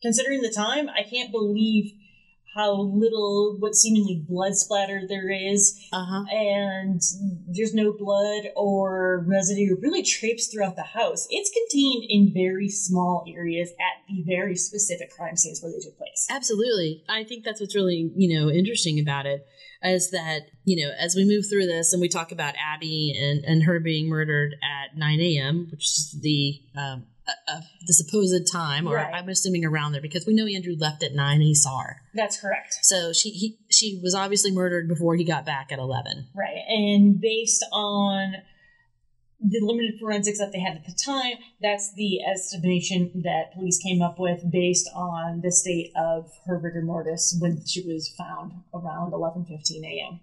[0.00, 1.92] Considering the time, I can't believe
[2.54, 6.24] how little, what seemingly blood splatter there is Uh huh.
[6.30, 7.00] and
[7.48, 11.26] there's no blood or residue really traipsed throughout the house.
[11.30, 15.98] It's contained in very small areas at the very specific crime scenes where they took
[15.98, 16.26] place.
[16.30, 17.04] Absolutely.
[17.08, 19.46] I think that's what's really, you know, interesting about it
[19.82, 23.44] is that, you know, as we move through this and we talk about Abby and,
[23.44, 28.86] and her being murdered at 9 a.m., which is the, um, uh, the supposed time,
[28.86, 29.14] or Right.
[29.14, 32.02] I'm assuming around there because we know Andrew left at 9 and he saw her.
[32.14, 32.78] That's correct.
[32.82, 36.26] So she, he, she was obviously murdered before he got back at 11.
[36.34, 36.62] Right.
[36.68, 38.34] And based on
[39.40, 44.00] the limited forensics that they had at the time, that's the estimation that police came
[44.00, 49.12] up with based on the state of her rigor mortis when she was found around
[49.12, 50.20] 11:15 a.m.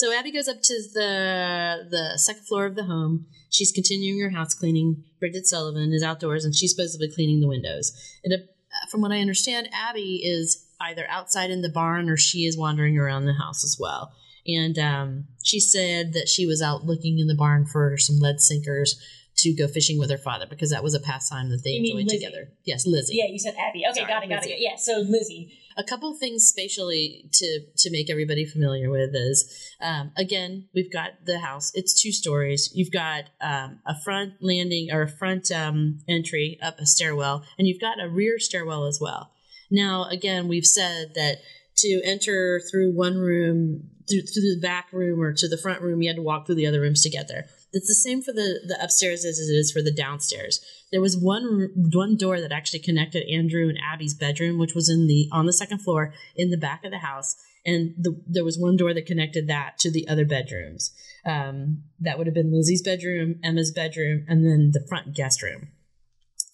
[0.00, 3.26] So Abby goes up to the the second floor of the home.
[3.50, 5.04] She's continuing her house cleaning.
[5.18, 7.92] Bridget Sullivan is outdoors and she's supposedly cleaning the windows.
[8.24, 12.46] And uh, from what I understand, Abby is either outside in the barn or she
[12.46, 14.14] is wandering around the house as well.
[14.46, 18.40] And um, she said that she was out looking in the barn for some lead
[18.40, 18.98] sinkers
[19.36, 22.08] to go fishing with her father because that was a pastime that they You enjoyed
[22.08, 22.48] together.
[22.64, 23.16] Yes, Lizzie.
[23.16, 23.84] Yeah, you said Abby.
[23.90, 24.52] Okay, Sorry, got it, got Lizzie.
[24.52, 24.60] it.
[24.60, 25.52] Yeah, so Lizzie.
[25.80, 31.24] A couple things spatially to to make everybody familiar with is um, again we've got
[31.24, 31.72] the house.
[31.74, 32.70] It's two stories.
[32.74, 37.66] You've got um, a front landing or a front um, entry up a stairwell, and
[37.66, 39.30] you've got a rear stairwell as well.
[39.70, 41.38] Now, again, we've said that
[41.78, 46.02] to enter through one room through, through the back room or to the front room,
[46.02, 47.46] you had to walk through the other rooms to get there.
[47.72, 50.60] It's the same for the, the upstairs as it is for the downstairs.
[50.90, 55.06] There was one one door that actually connected Andrew and Abby's bedroom, which was in
[55.06, 58.58] the on the second floor in the back of the house, and the, there was
[58.58, 60.92] one door that connected that to the other bedrooms.
[61.24, 65.68] Um, that would have been Lizzie's bedroom, Emma's bedroom, and then the front guest room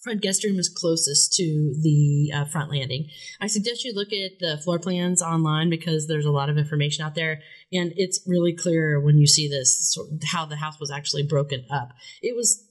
[0.07, 3.09] front guest room is closest to the uh, front landing.
[3.41, 7.03] I suggest you look at the floor plans online because there's a lot of information
[7.03, 7.41] out there,
[7.73, 11.65] and it's really clear when you see this sort how the house was actually broken
[11.69, 11.91] up.
[12.21, 12.63] It was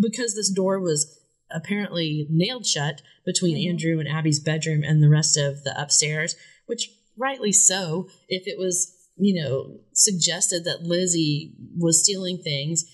[0.00, 1.20] because this door was
[1.52, 3.68] apparently nailed shut between Mhm.
[3.70, 6.34] Andrew and Abby's bedroom and the rest of the upstairs,
[6.66, 8.08] which rightly so.
[8.28, 12.86] If it was you know suggested that Lizzie was stealing things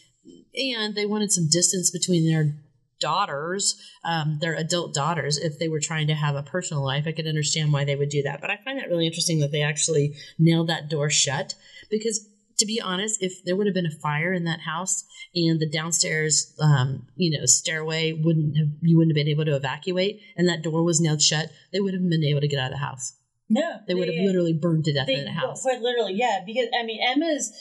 [0.54, 2.56] and they wanted some distance between their
[3.00, 7.12] daughters, um, their adult daughters, if they were trying to have a personal life, I
[7.12, 8.40] could understand why they would do that.
[8.40, 11.54] But I find that really interesting that they actually nailed that door shut
[11.90, 12.26] because.
[12.58, 15.70] To be honest, if there would have been a fire in that house and the
[15.70, 20.48] downstairs, um, you know, stairway wouldn't have, you wouldn't have been able to evacuate, and
[20.48, 22.84] that door was nailed shut, they would have been able to get out of the
[22.84, 23.12] house.
[23.48, 25.62] No, They would have literally burned to death They, in the house.
[25.62, 26.40] Quite literally, yeah.
[26.44, 27.52] Because I mean, Emma's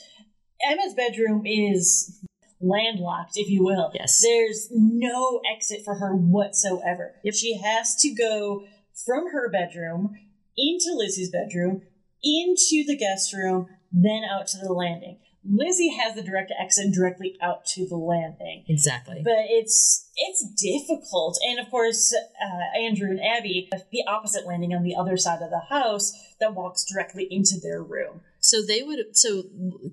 [0.67, 2.19] Emma's bedroom is
[2.59, 3.91] landlocked, if you will.
[3.93, 4.21] Yes.
[4.21, 7.15] There's no exit for her whatsoever.
[7.23, 7.33] Yep.
[7.33, 8.65] She has to go
[9.05, 10.15] from her bedroom
[10.57, 11.81] into Lizzie's bedroom,
[12.23, 15.19] into the guest room, then out to the landing.
[15.49, 18.65] Lizzie has the direct exit directly out to the landing.
[18.67, 19.21] Exactly.
[19.23, 24.73] But it's it's difficult, and of course, uh, Andrew and Abby have the opposite landing
[24.73, 28.21] on the other side of the house that walks directly into their room.
[28.39, 29.43] So they would so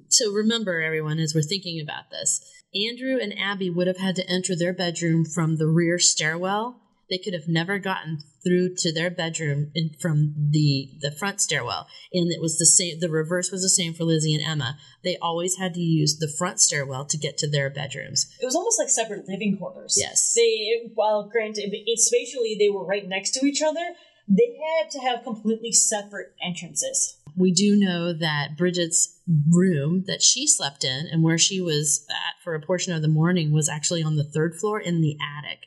[0.08, 2.44] so remember everyone as we're thinking about this.
[2.74, 6.80] Andrew and Abby would have had to enter their bedroom from the rear stairwell.
[7.10, 11.86] They could have never gotten through to their bedroom in, from the the front stairwell.
[12.12, 14.78] And it was the same the reverse was the same for Lizzie and Emma.
[15.02, 18.34] They always had to use the front stairwell to get to their bedrooms.
[18.40, 19.96] It was almost like separate living quarters.
[19.98, 20.32] Yes.
[20.34, 23.94] They, while granted, it, spatially they were right next to each other,
[24.26, 27.18] they had to have completely separate entrances.
[27.36, 29.20] We do know that Bridget's
[29.50, 33.08] room that she slept in and where she was at for a portion of the
[33.08, 35.60] morning was actually on the third floor in the attic.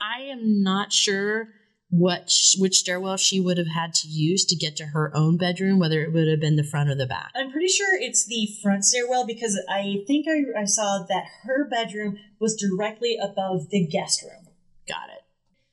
[0.00, 1.48] I am not sure
[1.90, 5.36] what sh- which stairwell she would have had to use to get to her own
[5.36, 7.30] bedroom, whether it would have been the front or the back.
[7.34, 11.68] I'm pretty sure it's the front stairwell because I think I, I saw that her
[11.68, 14.48] bedroom was directly above the guest room.
[14.88, 15.22] Got it.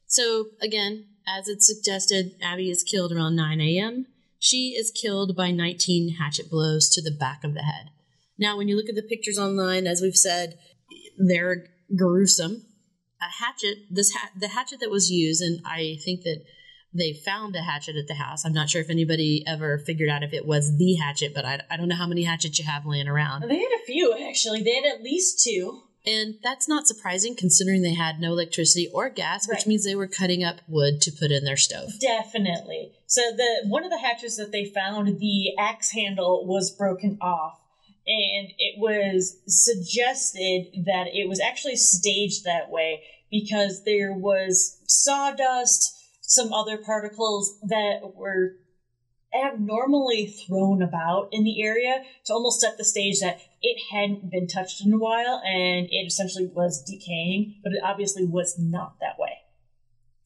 [0.07, 4.07] So again, as it's suggested, Abby is killed around 9 a.m.
[4.39, 7.89] She is killed by 19 hatchet blows to the back of the head.
[8.37, 10.57] Now, when you look at the pictures online, as we've said,
[11.17, 12.65] they're gruesome.
[13.21, 16.41] A hatchet, this ha- the hatchet that was used, and I think that
[16.93, 18.45] they found a hatchet at the house.
[18.45, 21.59] I'm not sure if anybody ever figured out if it was the hatchet, but I,
[21.69, 23.41] I don't know how many hatchets you have laying around.
[23.41, 24.63] They had a few actually.
[24.63, 25.83] They had at least two.
[26.09, 30.07] And that's not surprising considering they had no electricity or gas, which means they were
[30.07, 31.91] cutting up wood to put in their stove.
[31.99, 32.93] Definitely.
[33.05, 37.59] So the one of the hatches that they found, the axe handle was broken off,
[38.07, 45.95] and it was suggested that it was actually staged that way because there was sawdust,
[46.21, 48.55] some other particles that were
[49.33, 54.47] abnormally thrown about in the area to almost set the stage that it hadn't been
[54.47, 59.19] touched in a while and it essentially was decaying, but it obviously was not that
[59.19, 59.37] way.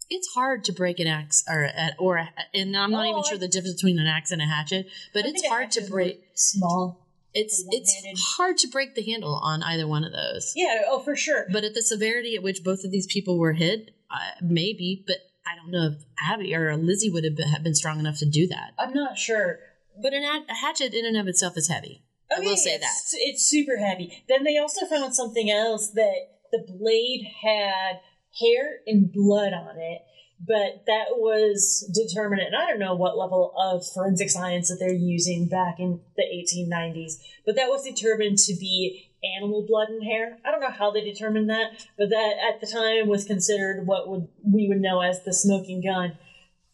[0.09, 3.21] It's hard to break an axe or a, or a, and I'm not Oh, even
[3.25, 5.81] I- sure the difference between an axe and a hatchet, but I it's hard to
[5.81, 6.21] break.
[6.35, 6.99] Small.
[7.33, 10.53] It's it's hard to break the handle on either one of those.
[10.55, 11.47] Yeah, oh, for sure.
[11.51, 15.03] But at the severity at which both of these people were hit, uh, maybe.
[15.07, 15.15] But
[15.45, 18.25] I don't know if Abby or Lizzie would have been, have been strong enough to
[18.25, 18.71] do that.
[18.79, 19.59] I'm not sure.
[20.01, 22.03] But an, a hatchet in and of itself is heavy.
[22.35, 22.83] I will say that.
[22.83, 24.23] it's, It's super heavy.
[24.27, 26.15] Then they also found something else that
[26.51, 27.99] the blade had
[28.39, 30.01] hair and blood on it,
[30.39, 32.41] but that was determined.
[32.41, 36.23] And I don't know what level of forensic science that they're using back in the
[36.23, 37.13] 1890s,
[37.45, 40.37] but that was determined to be animal blood and hair.
[40.45, 44.07] I don't know how they determined that, but that at the time was considered what
[44.09, 46.17] would we would know as the smoking gun.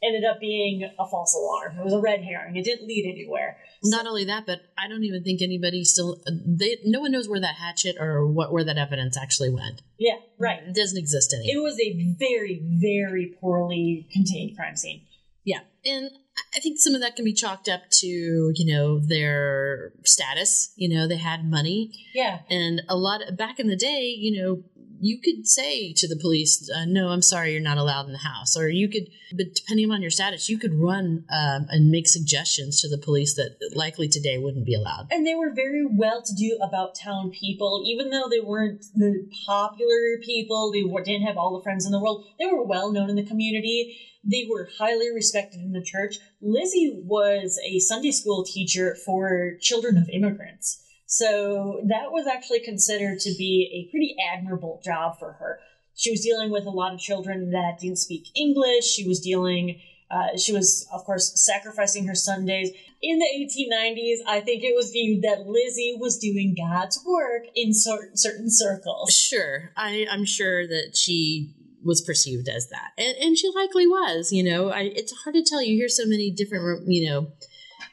[0.02, 1.78] ended up being a false alarm.
[1.78, 2.56] It was a red herring.
[2.56, 3.58] It didn't lead anywhere.
[3.84, 7.39] Not only that, but I don't even think anybody still they no one knows where
[7.39, 9.82] that hatchet or what where that evidence actually went.
[9.97, 10.60] Yeah, right.
[10.64, 11.56] It doesn't exist anymore.
[11.56, 15.02] It was a very, very poorly contained crime scene.
[15.45, 15.60] Yeah.
[15.86, 16.12] And
[16.56, 20.74] I think some of that can be chalked up to, you know, their status.
[20.76, 21.92] You know, they had money.
[22.14, 22.40] Yeah.
[22.50, 24.64] And a lot of, back in the day, you know,
[25.00, 28.20] you could say to the police, uh, "No, I'm sorry, you're not allowed in the
[28.20, 32.08] house," or you could, but depending on your status, you could run um, and make
[32.08, 35.08] suggestions to the police that likely today wouldn't be allowed.
[35.12, 39.28] And they were very well to do about town people, even though they weren't the
[39.45, 43.10] popular people, they didn't have all the friends in the world, they were well known
[43.10, 43.97] in the community.
[44.24, 46.18] They were highly respected in the church.
[46.41, 50.84] Lizzie was a Sunday school teacher for children of immigrants.
[51.10, 55.60] So that was actually considered to be a pretty admirable job for her.
[55.95, 58.86] She was dealing with a lot of children that didn't speak English.
[58.86, 59.82] She was dealing,
[60.12, 62.70] uh, she was, of course, sacrificing her Sundays.
[63.01, 67.74] In the 1890s, I think it was viewed that Lizzie was doing God's work in
[67.74, 69.10] certain, certain circles.
[69.10, 69.72] Sure.
[69.76, 72.91] I, I'm sure that she was perceived as that.
[72.99, 75.64] And, and she likely was, you know, I, it's hard to tell.
[75.64, 77.32] You hear so many different, you know,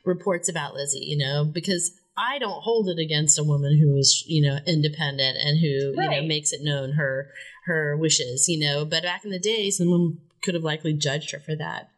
[0.04, 4.24] reports about Lizzie, you know, because I don't hold it against a woman who is,
[4.26, 6.10] you know, independent and who, right.
[6.10, 7.28] you know, makes it known her
[7.66, 8.84] her wishes, you know.
[8.84, 11.90] But back in the day, someone could have likely judged her for that.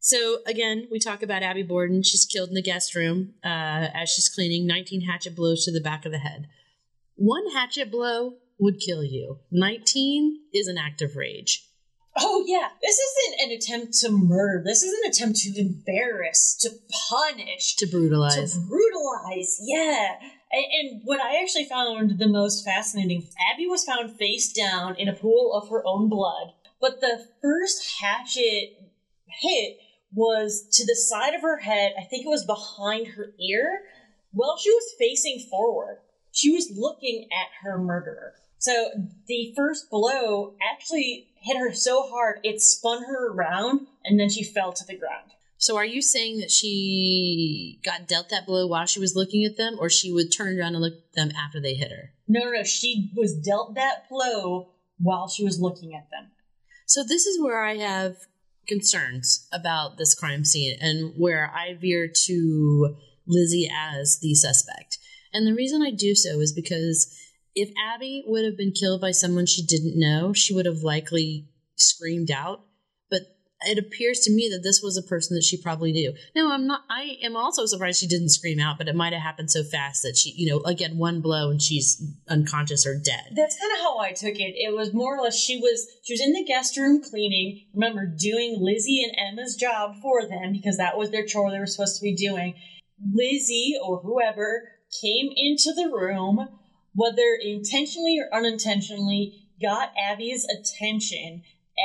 [0.00, 2.02] So again, we talk about Abby Borden.
[2.02, 4.66] She's killed in the guest room uh, as she's cleaning.
[4.66, 6.48] 19 hatchet blows to the back of the head.
[7.16, 9.38] One hatchet blow would kill you.
[9.50, 11.67] 19 is an act of rage.
[12.20, 14.62] Oh yeah, this isn't an attempt to murder.
[14.64, 16.70] This is an attempt to embarrass, to
[17.10, 18.54] punish, to brutalize.
[18.54, 20.16] To brutalize, yeah.
[20.50, 25.08] And, and, what I actually found the most fascinating, Abby was found face down in
[25.08, 28.78] a pool of her own blood, but the first hatchet
[29.26, 29.78] hit
[30.14, 31.92] was to the side of her head.
[31.98, 33.82] I think it was behind her ear.
[34.32, 35.98] While she was facing forward,
[36.32, 38.34] she was looking at her murderer.
[38.58, 38.90] So
[39.26, 44.42] the first blow actually hit her so hard it spun her around and then she
[44.42, 45.30] fell to the ground.
[45.60, 49.56] So are you saying that she got dealt that blow while she was looking at
[49.56, 52.12] them or she would turn around and look at them after they hit her?
[52.28, 52.62] No, no, no.
[52.62, 54.68] She was dealt that blow
[54.98, 56.30] while she was looking at them.
[56.86, 58.16] So this is where I have
[58.68, 64.98] concerns about this crime scene and where I veer to Lizzie as the suspect.
[65.32, 67.14] And the reason I do so is because
[67.58, 71.48] if Abby would have been killed by someone she didn't know, she would have likely
[71.74, 72.60] screamed out.
[73.10, 73.22] But
[73.62, 76.14] it appears to me that this was a person that she probably knew.
[76.36, 79.22] No, I'm not, I am also surprised she didn't scream out, but it might have
[79.22, 83.32] happened so fast that she, you know, again, one blow and she's unconscious or dead.
[83.34, 84.54] That's kind of how I took it.
[84.56, 88.06] It was more or less she was, she was in the guest room cleaning, remember,
[88.06, 91.96] doing Lizzie and Emma's job for them because that was their chore they were supposed
[91.96, 92.54] to be doing.
[93.12, 94.68] Lizzie or whoever
[95.02, 96.48] came into the room
[96.98, 101.44] whether intentionally or unintentionally, got Abby's attention.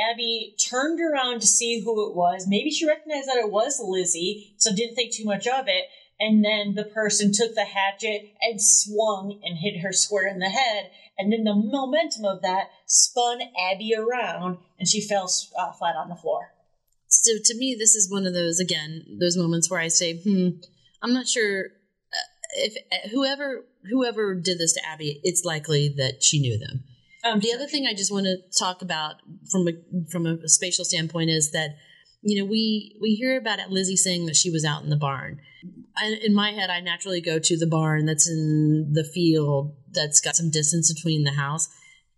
[0.10, 2.48] Abby turned around to see who it was.
[2.48, 5.86] Maybe she recognized that it was Lizzie, so didn't think too much of it.
[6.20, 10.50] And then the person took the hatchet and swung and hit her square in the
[10.50, 10.90] head.
[11.20, 13.40] And then the momentum of that spun
[13.72, 16.54] Abby around, and she fell uh, flat on the floor.
[17.08, 20.62] So to me, this is one of those again those moments where I say, "Hmm,
[21.04, 21.68] I'm not sure
[22.56, 26.84] if whoever whoever did this to Abby, it's likely that she knew them.
[27.24, 29.16] Um, the other thing I just want to talk about
[29.50, 29.72] from a
[30.10, 31.78] from a spatial standpoint is that
[32.22, 34.98] you know we we hear about it, Lizzie saying that she was out in the
[34.98, 35.40] barn.
[35.96, 40.20] I, in my head, I naturally go to the barn that's in the field that's
[40.20, 41.70] got some distance between the house.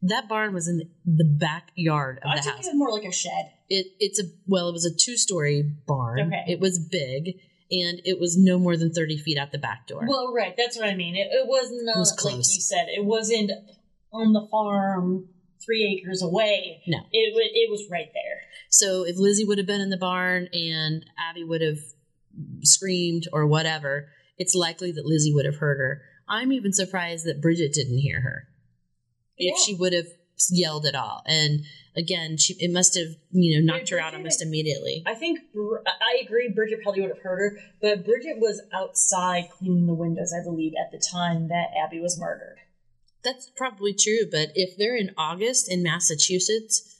[0.01, 2.67] That barn was in the backyard of I the house.
[2.67, 3.51] It more like a shed.
[3.69, 6.27] It it's a well, it was a two story barn.
[6.27, 6.45] Okay.
[6.47, 7.35] It was big
[7.71, 10.03] and it was no more than 30 feet out the back door.
[10.07, 10.53] Well, right.
[10.55, 11.15] That's what I mean.
[11.15, 13.51] It, it was not, it was like you said, it wasn't
[14.13, 15.27] on the farm
[15.65, 16.81] three acres away.
[16.87, 16.99] No.
[17.11, 18.41] It, it was right there.
[18.69, 21.79] So if Lizzie would have been in the barn and Abby would have
[22.61, 26.01] screamed or whatever, it's likely that Lizzie would have heard her.
[26.27, 28.47] I'm even surprised that Bridget didn't hear her.
[29.37, 29.65] If yeah.
[29.65, 30.07] she would have
[30.49, 31.21] yelled at all.
[31.25, 31.65] And
[31.95, 35.03] again, she it must have you know knocked her out almost immediately.
[35.05, 36.49] I think I agree.
[36.49, 40.73] Bridget probably would have heard her, but Bridget was outside cleaning the windows, I believe,
[40.79, 42.57] at the time that Abby was murdered.
[43.23, 46.95] That's probably true, but if they're in August in Massachusetts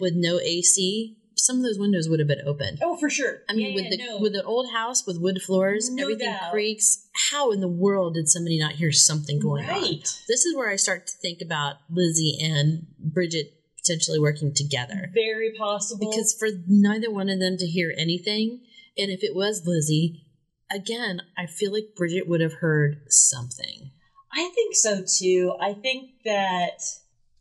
[0.00, 2.78] with no AC, some of those windows would have been open.
[2.80, 3.40] Oh, for sure.
[3.48, 4.18] I mean, yeah, with yeah, the no.
[4.20, 6.52] with the old house with wood floors, no everything doubt.
[6.52, 7.08] creaks.
[7.32, 9.82] How in the world did somebody not hear something going right.
[9.82, 9.98] on?
[10.28, 15.10] This is where I start to think about Lizzie and Bridget potentially working together.
[15.12, 16.08] Very possible.
[16.08, 18.60] Because for neither one of them to hear anything,
[18.96, 20.24] and if it was Lizzie,
[20.70, 23.90] again, I feel like Bridget would have heard something.
[24.32, 25.56] I think so too.
[25.60, 26.78] I think that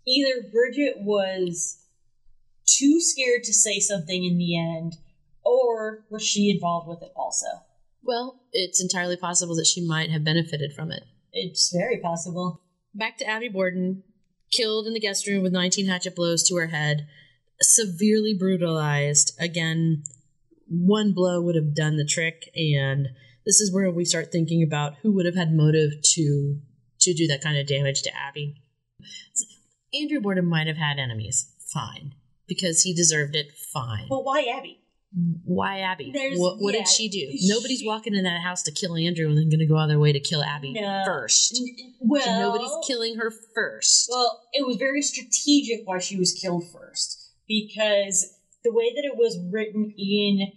[0.07, 1.77] either Bridget was
[2.81, 4.97] too scared to say something in the end,
[5.43, 7.45] or was she involved with it also?
[8.03, 11.03] Well, it's entirely possible that she might have benefited from it.
[11.31, 12.61] It's very possible.
[12.93, 14.03] Back to Abby Borden,
[14.51, 17.07] killed in the guest room with 19 hatchet blows to her head,
[17.61, 19.33] severely brutalized.
[19.39, 20.03] Again,
[20.67, 23.09] one blow would have done the trick, and
[23.45, 26.59] this is where we start thinking about who would have had motive to
[27.01, 28.61] to do that kind of damage to Abby.
[29.93, 32.13] Andrew Borden might have had enemies, fine,
[32.51, 34.07] because he deserved it, fine.
[34.09, 34.77] Well, why Abby?
[35.45, 36.11] Why Abby?
[36.13, 37.19] There's- What, what yeah, did she do?
[37.37, 39.83] she- Nobody's walking in that house to kill Andrew and then going to go out
[39.83, 41.03] of their way to kill Abby No.
[41.05, 41.61] first.
[42.01, 44.09] Well, So nobody's killing her first.
[44.11, 48.33] Well, it was very strategic why she was killed first because
[48.63, 50.51] the way that it was written in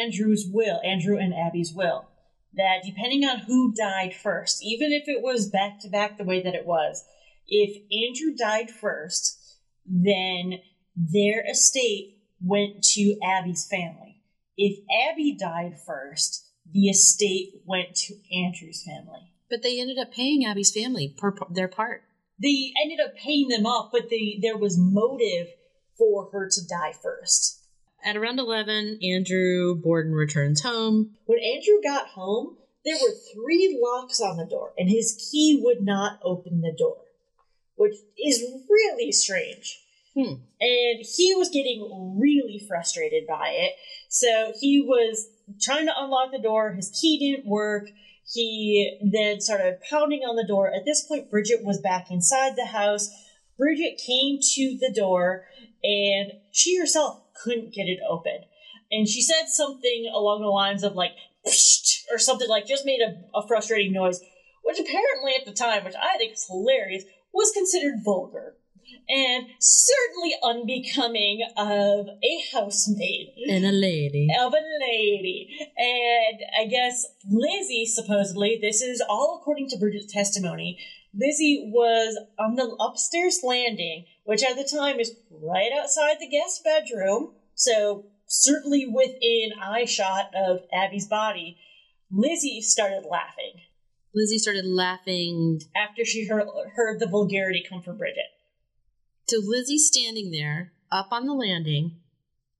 [0.00, 2.08] Andrew's will, Andrew and Abby's will,
[2.54, 6.42] that depending on who died first, even if it was back to back the way
[6.42, 7.04] that it was,
[7.46, 9.38] if Andrew died first,
[9.86, 10.58] then
[10.98, 14.20] their estate went to Abby's family.
[14.56, 19.32] If Abby died first, the estate went to Andrew's family.
[19.48, 22.02] But they ended up paying Abby's family per their part.
[22.40, 25.48] they ended up paying them off, but they there was motive
[25.96, 27.60] for her to die first.
[28.04, 31.16] At around 11, Andrew Borden returns home.
[31.26, 35.82] When Andrew got home, there were three locks on the door, and his key would
[35.82, 36.98] not open the door,
[37.74, 39.80] which is really strange.
[40.14, 40.34] Hmm.
[40.60, 43.72] And he was getting really frustrated by it.
[44.08, 45.28] So he was
[45.60, 46.72] trying to unlock the door.
[46.72, 47.88] His key didn't work.
[48.32, 50.72] He then started pounding on the door.
[50.74, 53.08] At this point, Bridget was back inside the house.
[53.56, 55.46] Bridget came to the door
[55.82, 58.40] and she herself couldn't get it open.
[58.90, 61.12] And she said something along the lines of like,
[62.10, 64.20] or something like, just made a, a frustrating noise,
[64.64, 68.56] which apparently at the time, which I think is hilarious, was considered vulgar
[69.08, 74.28] and certainly unbecoming of a housemaid And a lady.
[74.38, 75.56] of a lady.
[75.76, 80.78] And I guess Lizzie, supposedly, this is all according to Bridget's testimony.
[81.14, 86.62] Lizzie was on the upstairs landing, which at the time is right outside the guest
[86.62, 91.58] bedroom, so certainly within eye shot of Abby's body.
[92.10, 93.60] Lizzie started laughing
[94.14, 95.60] Lizzie started laughing.
[95.76, 98.24] after she heard, heard the vulgarity come from Bridget.
[99.28, 101.96] So Lizzie's standing there up on the landing,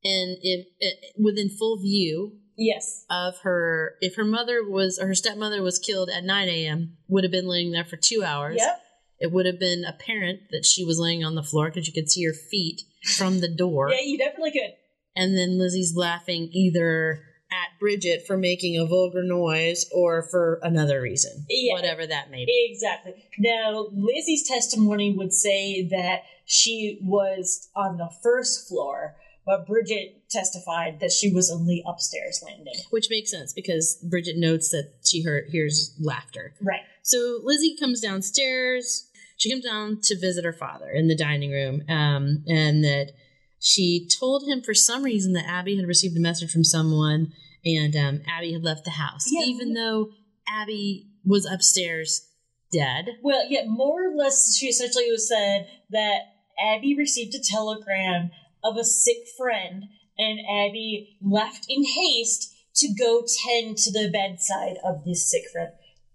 [0.05, 3.05] and if, eh, within full view Yes.
[3.09, 7.25] of her, if her mother was, or her stepmother was killed at 9 a.m., would
[7.25, 8.57] have been laying there for two hours.
[8.59, 8.83] Yep.
[9.21, 12.11] It would have been apparent that she was laying on the floor because you could
[12.11, 12.83] see her feet
[13.17, 13.91] from the door.
[13.91, 14.75] Yeah, you definitely could.
[15.17, 21.01] and then Lizzie's laughing either at Bridget for making a vulgar noise or for another
[21.01, 21.75] reason, Yeah.
[21.75, 22.69] whatever that may be.
[22.71, 23.15] Exactly.
[23.39, 31.01] Now, Lizzie's testimony would say that she was on the first floor, but Bridget testified
[31.01, 32.75] that she was on the upstairs landing.
[32.91, 36.55] Which makes sense because Bridget notes that she heard, hears laughter.
[36.61, 36.83] Right.
[37.03, 39.07] So Lizzie comes downstairs.
[39.39, 43.13] She comes down to visit her father in the dining room, um, and that
[43.61, 47.33] she told him for some reason that Abby had received a message from someone,
[47.65, 49.45] and um, Abby had left the house, Yeah.
[49.47, 50.11] even though
[50.49, 52.29] Abby was upstairs
[52.73, 53.19] dead.
[53.23, 56.21] Well, yeah, more or less, she essentially was said that
[56.63, 58.31] Abby received a telegram
[58.63, 59.85] of a sick friend,
[60.17, 65.71] and Abby left in haste to go tend to the bedside of this sick friend.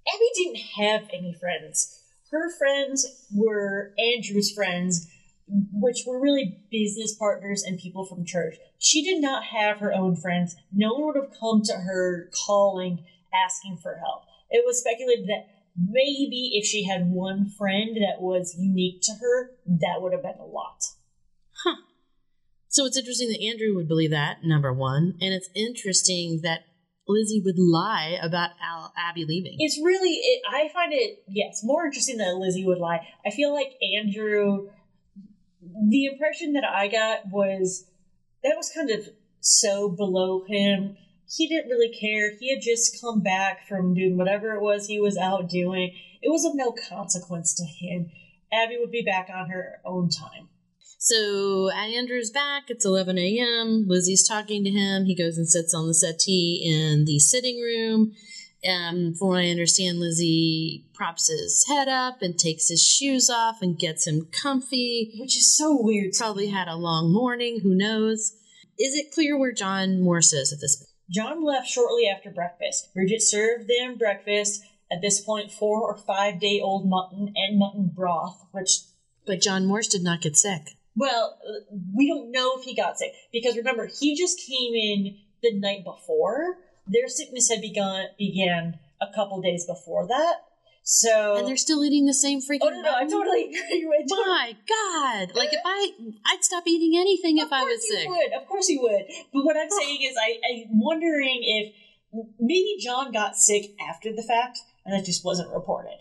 [0.08, 2.00] Abby didn't have any friends.
[2.32, 5.08] Her friends were Andrew's friends,
[5.72, 8.56] which were really business partners and people from church.
[8.80, 10.56] She did not have her own friends.
[10.72, 14.24] No one would have come to her calling, asking for help.
[14.50, 15.48] It was speculated that
[15.78, 20.40] maybe if she had one friend that was unique to her, that would have been
[20.40, 20.84] a lot.
[21.64, 21.76] Huh.
[22.68, 25.16] So it's interesting that Andrew would believe that, number one.
[25.22, 26.62] And it's interesting that
[27.08, 29.58] Lizzie would lie about Al- Abby leaving.
[29.60, 33.08] It's really, it, I find it, yes, more interesting that Lizzie would lie.
[33.26, 34.70] I feel like Andrew,
[35.90, 37.86] the impression that I got was
[38.44, 39.10] that was kind of
[39.40, 40.98] so below him.
[41.36, 42.32] He didn't really care.
[42.38, 45.94] He had just come back from doing whatever it was he was out doing.
[46.22, 48.12] It was of no consequence to him.
[48.52, 50.50] Abby would be back on her own time.
[51.00, 52.64] So Andrew's back.
[52.70, 53.86] It's 11 a.m.
[53.88, 55.06] Lizzie's talking to him.
[55.06, 58.14] He goes and sits on the settee in the sitting room.
[58.68, 63.62] Um, from what I understand, Lizzie props his head up and takes his shoes off
[63.62, 65.14] and gets him comfy.
[65.20, 66.14] Which is so weird.
[66.18, 67.60] Probably had a long morning.
[67.62, 68.34] Who knows?
[68.80, 70.90] Is it clear where John Morse is at this point?
[71.12, 72.94] John left shortly after breakfast.
[72.94, 74.64] Bridget served them breakfast.
[74.92, 78.70] At this point, four or five day old mutton and mutton broth, which,
[79.26, 80.62] But John Morse did not get sick.
[80.96, 81.38] well,
[81.96, 83.12] we don't know if he got sick.
[83.32, 86.58] Because remember, he just came in the night before.
[86.88, 90.36] Their sickness had begun began a couple days before that.
[90.84, 91.38] So.
[91.38, 92.60] And they're still eating the same freaking.
[92.64, 94.26] Oh, no, no, I totally agree with you.
[94.26, 95.36] My God!
[95.36, 95.92] Like if I,
[96.28, 98.10] I'd stop eating anything if I was you sick.
[98.10, 98.34] would.
[98.34, 99.06] Of course you would.
[99.34, 101.74] But what I'm saying is, I, I'm wondering if
[102.40, 106.00] maybe John got sick after the fact, and that just wasn't reported.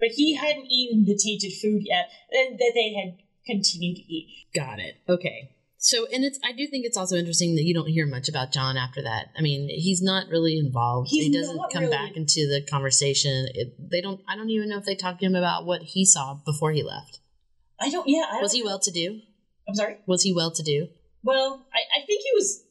[0.00, 4.46] But he hadn't eaten the tainted food yet, and that they had continued to eat.
[4.52, 4.96] Got it.
[5.08, 5.50] Okay.
[5.84, 8.52] So, and it's, I do think it's also interesting that you don't hear much about
[8.52, 9.26] John after that.
[9.36, 11.08] I mean, he's not really involved.
[11.10, 11.94] He's he doesn't come really.
[11.94, 13.48] back into the conversation.
[13.52, 16.06] It, they don't, I don't even know if they talked to him about what he
[16.06, 17.18] saw before he left.
[17.78, 18.08] I don't.
[18.08, 18.24] Yeah.
[18.32, 19.20] I Was don't- he well to do?
[19.68, 19.98] I'm sorry.
[20.06, 20.88] Was he well to do?
[21.22, 22.64] Well, I, I think he was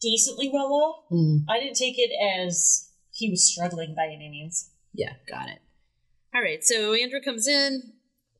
[0.00, 1.04] decently well off.
[1.12, 4.70] Mm, I didn't take it as he was struggling by any means.
[4.92, 5.60] yeah, got it.
[6.34, 6.64] All right.
[6.64, 7.92] So Andrew comes in,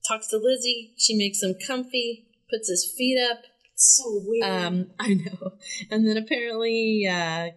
[0.09, 0.95] talks to Lizzie.
[0.99, 3.43] She makes him comfy, puts his feet up.
[3.83, 4.45] So weird.
[4.45, 5.53] Um, I know.
[5.91, 7.49] And then apparently, uh,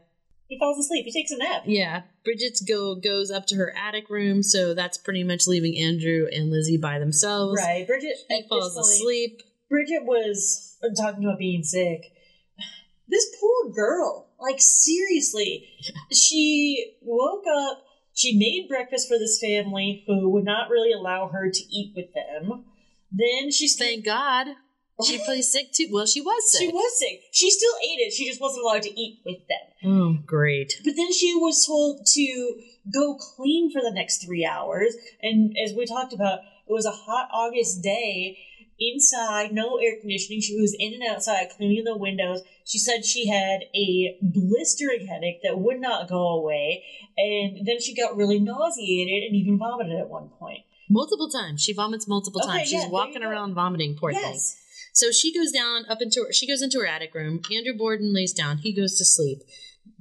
[0.47, 1.05] he falls asleep.
[1.05, 1.63] He takes a nap.
[1.65, 6.27] Yeah, Bridget's go goes up to her attic room, so that's pretty much leaving Andrew
[6.31, 7.61] and Lizzie by themselves.
[7.61, 7.85] Right.
[7.85, 9.41] Bridget He falls point- asleep.
[9.69, 12.11] Bridget was uh, talking about being sick.
[13.09, 15.67] This poor girl, like seriously,
[16.11, 17.83] she woke up.
[18.13, 22.13] She made breakfast for this family who would not really allow her to eat with
[22.13, 22.65] them.
[23.11, 24.47] Then she still, Thank God.
[25.05, 25.87] She plays sick too.
[25.91, 26.61] Well, she was sick.
[26.61, 27.21] she was sick.
[27.31, 28.13] She still ate it.
[28.13, 29.91] She just wasn't allowed to eat with them.
[29.91, 30.79] Oh, great.
[30.83, 32.61] But then she was told to
[32.93, 34.95] go clean for the next three hours.
[35.21, 38.37] And as we talked about, it was a hot August day
[38.79, 40.41] inside, no air conditioning.
[40.41, 42.41] She was in and outside cleaning the windows.
[42.65, 46.83] She said she had a blistering headache that would not go away.
[47.17, 50.61] And then she got really nauseated and even vomited at one point.
[50.89, 51.61] Multiple times.
[51.61, 52.69] She vomits multiple Okay, times.
[52.69, 54.39] She's there walking around vomiting, poor thing.
[54.93, 57.41] So she goes down up into her, she goes into her attic room.
[57.51, 58.59] Andrew Borden lays down.
[58.59, 59.39] He goes to sleep.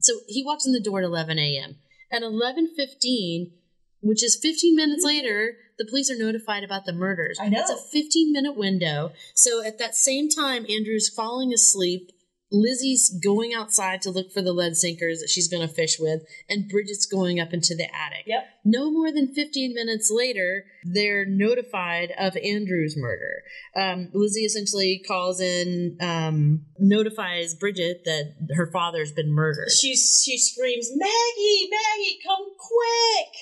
[0.00, 1.76] So he walks in the door at 11 a.m.
[2.12, 3.52] At 11:15,
[4.00, 7.38] which is 15 minutes later, the police are notified about the murders.
[7.40, 7.60] I know.
[7.60, 9.12] It's a 15 minute window.
[9.34, 12.12] So at that same time, Andrew's falling asleep.
[12.52, 16.22] Lizzie's going outside to look for the lead sinkers that she's going to fish with,
[16.48, 18.24] and Bridget's going up into the attic.
[18.26, 18.44] Yep.
[18.64, 23.42] No more than 15 minutes later, they're notified of Andrew's murder.
[23.74, 29.70] Um, Lizzie essentially calls in, um, notifies Bridget that her father's been murdered.
[29.70, 33.34] She, she screams, Maggie, Maggie, come quick!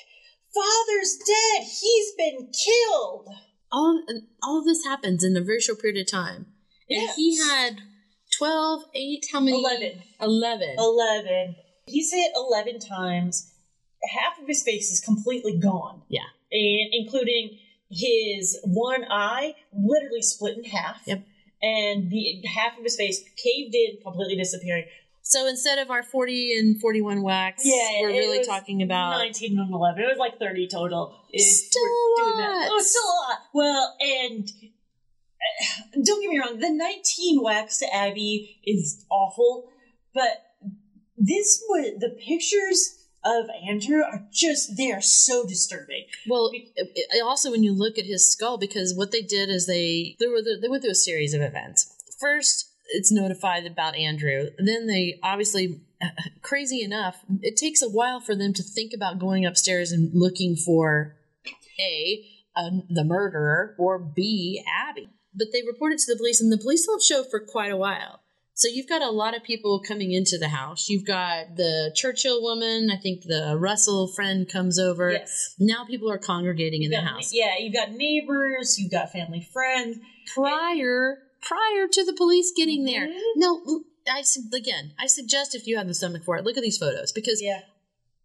[0.55, 1.67] Father's dead!
[1.67, 3.29] He's been killed!
[3.73, 4.03] all,
[4.43, 6.47] all of this happens in a very short period of time.
[6.89, 7.17] And Yes.
[7.17, 7.83] he had
[8.41, 9.59] 12, 8, how many?
[9.59, 10.03] 11.
[10.21, 10.75] 11.
[10.79, 11.57] 11.
[11.87, 13.53] He's hit 11 times.
[14.03, 16.03] Half of his face is completely gone.
[16.09, 16.21] Yeah.
[16.51, 17.59] And including
[17.91, 21.03] his one eye literally split in half.
[21.07, 21.23] Yep.
[21.63, 24.87] And the half of his face caved in, completely disappearing.
[25.21, 29.71] So instead of our 40 and 41 whacks, Yeah, we're really talking about 19 and
[29.71, 30.03] 11.
[30.03, 31.15] It was like 30 total.
[31.37, 32.69] Still a doing that.
[32.71, 32.81] Oh, lot.
[32.81, 33.39] Oh, still a lot.
[33.53, 34.51] Well, and
[35.93, 39.69] don't get me wrong, the 19 whacks to Abby is awful,
[40.15, 40.47] but
[41.17, 46.07] this was the pictures of Andrew are just they are so disturbing.
[46.27, 46.51] Well,
[47.23, 50.41] also when you look at his skull, because what they did is they they were
[50.43, 51.95] they went through a series of events.
[52.19, 54.49] First, it's notified about Andrew.
[54.59, 55.81] Then they obviously,
[56.43, 60.57] crazy enough, it takes a while for them to think about going upstairs and looking
[60.57, 61.17] for
[61.79, 62.25] a,
[62.57, 65.11] a the murderer or b Abby.
[65.35, 67.77] But they report it to the police, and the police don't show for quite a
[67.77, 68.21] while.
[68.55, 70.89] So you've got a lot of people coming into the house.
[70.91, 72.91] You've got the Churchill woman.
[72.91, 75.13] I think the Russell friend comes over.
[75.13, 75.55] Yes.
[75.59, 77.33] Now people are congregating in You've the got- house.
[77.33, 79.99] Yeah, you've got neighbors, you've got family friends.
[80.35, 83.07] Prior prior to the police getting there.
[83.09, 83.21] Mhm.
[83.37, 84.23] No, I
[84.55, 87.41] again, I suggest if you have the stomach for it, look at these photos because
[87.41, 87.63] Yeah.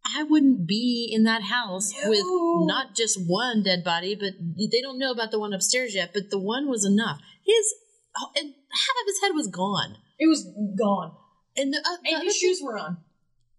[0.05, 2.09] I wouldn't be in that house No.
[2.09, 2.23] with
[2.67, 6.29] not just one dead body, but they don't know about the one upstairs yet, but
[6.29, 7.19] the one was enough.
[7.43, 7.73] His
[8.17, 9.97] oh, and half of his head was gone.
[10.19, 10.45] It was
[10.77, 11.13] gone.
[11.57, 12.97] And the, uh, And other his thing- shoes were on.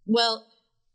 [0.07, 0.47] Well,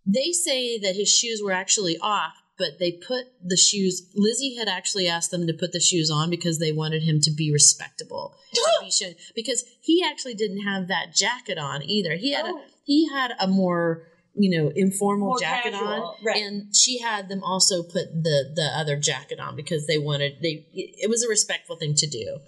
[0.05, 4.09] they say that his shoes were actually off, but they put the shoes.
[4.15, 7.31] Lizzie had actually asked them to put the shoes on because they wanted him to
[7.31, 12.15] be respectable, to be shown, because he actually didn't have that jacket on either.
[12.15, 12.57] He had Oh.
[12.57, 16.37] a he had a more you know, informal More jacket casual, on, right.
[16.37, 20.65] and she had them also put the the other jacket on because they wanted they.
[20.73, 22.39] It was a respectful thing to do.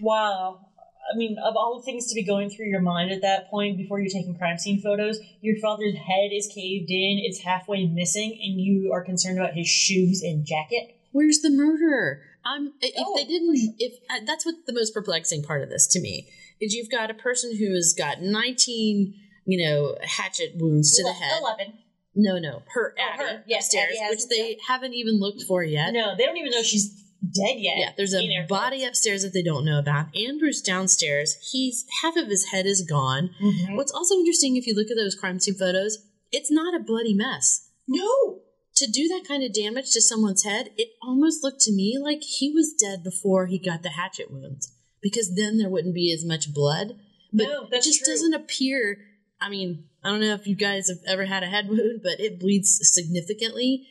[0.00, 0.66] Wow.
[1.12, 3.76] I mean, of all the things to be going through your mind at that point
[3.76, 8.30] before you're taking crime scene photos, your father's head is caved in, it's halfway missing,
[8.42, 10.98] and you are concerned about his shoes and jacket.
[11.12, 12.22] Where's the murderer?
[12.44, 15.86] I'm if Oh, they didn't if uh, that's what the most perplexing part of this
[15.88, 16.28] to me
[16.60, 19.14] is you've got a person who has got 19
[19.44, 21.40] you know hatchet wounds to the head.
[21.40, 21.78] Eleven.
[22.16, 23.44] No, no, her Oh, Abby her.
[23.46, 25.92] Yes, upstairs, Abby which they haven't even looked for yet.
[25.92, 26.90] No, they don't even know she's
[27.22, 27.76] dead yet.
[27.78, 30.14] Yeah, there's a body upstairs that they don't know about.
[30.16, 31.36] Andrew's downstairs.
[31.50, 33.30] He's half of his head is gone.
[33.42, 33.76] Mhm.
[33.76, 35.98] What's also interesting if you look at those crime scene photos,
[36.30, 37.68] it's not a bloody mess.
[37.88, 38.42] No.
[38.76, 42.22] To do that kind of damage to someone's head, it almost looked to me like
[42.22, 46.24] he was dead before he got the hatchet wounds because then there wouldn't be as
[46.24, 46.96] much blood.
[47.32, 48.12] But No, it just true.
[48.12, 48.98] doesn't appear.
[49.44, 52.18] I mean, I don't know if you guys have ever had a head wound, but
[52.18, 53.86] it bleeds significantly.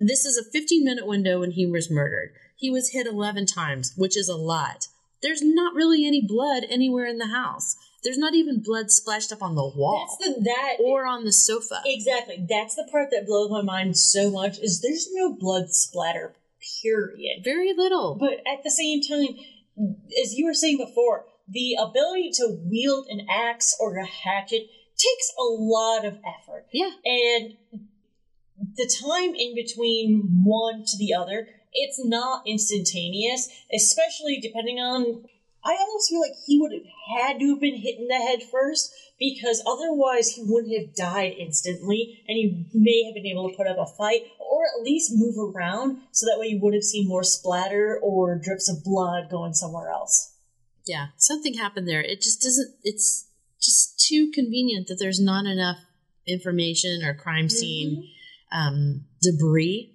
[0.00, 2.32] This is a 15 minute window when he was murdered.
[2.56, 4.88] He was hit 11 times, which is a lot.
[5.22, 7.76] There's not really any blood anywhere in the house.
[8.02, 11.32] There's not even blood splashed up on the wall That's the that or on the
[11.32, 11.82] sofa.
[11.84, 12.44] exactly.
[12.48, 16.34] That's the part that blows my mind so much is there's no blood splatter.
[16.82, 17.42] Period.
[17.44, 18.16] Very little.
[18.18, 19.36] But at the same time,
[20.22, 24.68] as you were saying before, the ability to wield an axe or a hatchet
[24.98, 26.66] takes a lot of effort.
[26.72, 26.90] yeah.
[27.04, 27.56] And
[28.76, 35.24] the time in between one to the other, it's not instantaneous, especially depending on.
[35.64, 38.40] I almost feel like he would have had to have been hit in the head
[38.40, 43.56] first because otherwise he wouldn't have died instantly and he may have been able to
[43.56, 46.84] put up a fight or at least move around so that way you would have
[46.84, 50.34] seen more splatter or drips of blood going somewhere else.
[50.86, 51.08] Yeah.
[51.16, 52.00] Something happened there.
[52.00, 53.26] It just doesn't, it's
[53.60, 55.78] just too convenient that there's not enough
[56.26, 58.08] information or crime scene
[58.52, 59.92] um, debris.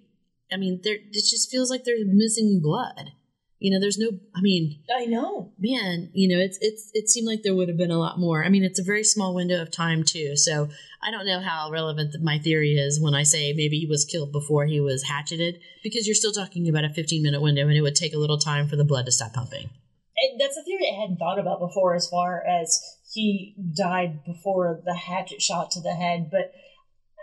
[0.52, 3.12] I mean, there, it just feels like there's missing blood.
[3.60, 5.54] You know, there's no, I mean, I know.
[5.60, 8.44] man, you know, it's it's it seemed like there would have been a lot more.
[8.44, 10.68] I mean, it's a very small window of time too, so
[11.04, 14.32] I don't know how relevant my theory is when I say maybe he was killed
[14.32, 17.82] before he was hatcheted, because you're still talking about a 15 minute window, and it
[17.82, 19.70] would take a little time for the blood to stop pumping.
[20.18, 22.82] And that's a theory I hadn't thought about before as far as
[23.12, 26.54] he died before the hatchet shot to the head, but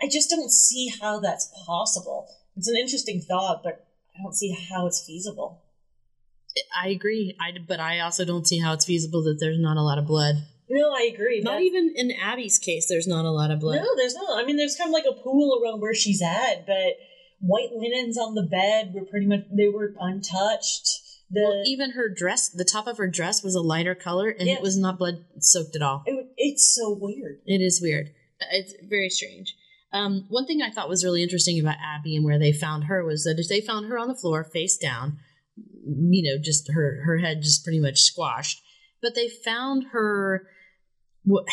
[0.01, 2.27] I just don't see how that's possible.
[2.55, 3.87] It's an interesting thought, but
[4.17, 5.63] I don't see how it's feasible.
[6.79, 9.81] I agree, I but I also don't see how it's feasible that there's not a
[9.81, 10.35] lot of blood.
[10.69, 11.41] No, I agree.
[11.41, 13.81] Not That's- even in Abby's case, there's not a lot of blood.
[13.81, 14.41] No, there's not.
[14.41, 16.97] I mean, there's kind of like a pool around where she's at, but
[17.39, 20.87] white linens on the bed were pretty much they were untouched.
[21.31, 24.47] The Well, even her dress, the top of her dress was a lighter color, and
[24.47, 24.57] Yes.
[24.59, 26.03] it was not blood soaked at all.
[26.05, 27.39] it, it's so weird.
[27.45, 28.11] It is weird.
[28.51, 29.55] It's very strange.
[29.91, 33.03] Um, one thing I thought was really interesting about Abby and where they found her
[33.03, 35.17] was that if they found her on the floor face down,
[35.85, 38.61] you know, just her her head just pretty much squashed,
[39.01, 40.47] but they found her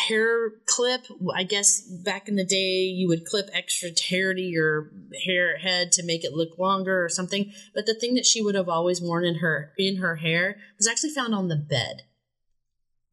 [0.07, 1.05] hair clip.
[1.35, 4.91] I guess back in the day, you would clip extra hair to your
[5.25, 7.51] hair head to make it look longer or something.
[7.75, 10.87] But the thing that she would have always worn in her in her hair was
[10.87, 12.03] actually found on the bed.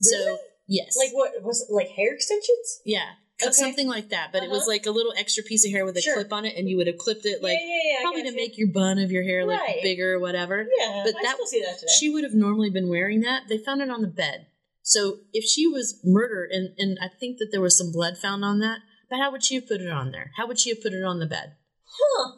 [0.01, 1.73] So yes, Like what was it?
[1.73, 2.81] Like hair extensions?
[2.85, 3.11] yeah,
[3.43, 3.53] Okay.
[3.53, 4.31] something like that.
[4.33, 4.71] But it was Uh-huh.
[4.73, 6.15] like a little extra piece of hair with a Sure.
[6.15, 8.01] clip on it, and you would have clipped it like yeah, yeah, yeah.
[8.03, 8.37] Probably to gotcha.
[8.37, 9.83] make your bun of your hair look Right.
[9.83, 10.69] bigger or whatever.
[10.79, 11.91] Yeah, but I that- that.
[11.99, 13.49] She would have normally been wearing that.
[13.49, 14.47] They found it on the bed.
[14.87, 18.45] So if she was murdered, and, and I think that there was some blood found
[18.45, 18.79] on that,
[19.09, 20.31] but how would she have put it on there?
[20.37, 21.55] How would she have put it on the bed?
[21.87, 22.33] huh?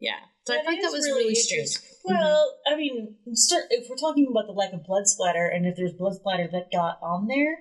[0.00, 0.14] Yeah.
[0.46, 1.60] So I think That thought that was really, strange.
[1.60, 1.86] interesting.
[2.04, 2.74] Well, mm-hmm.
[2.74, 5.92] I mean, start, if we're talking about the lack of blood splatter, and if there's
[5.92, 7.58] blood splatter that got on there,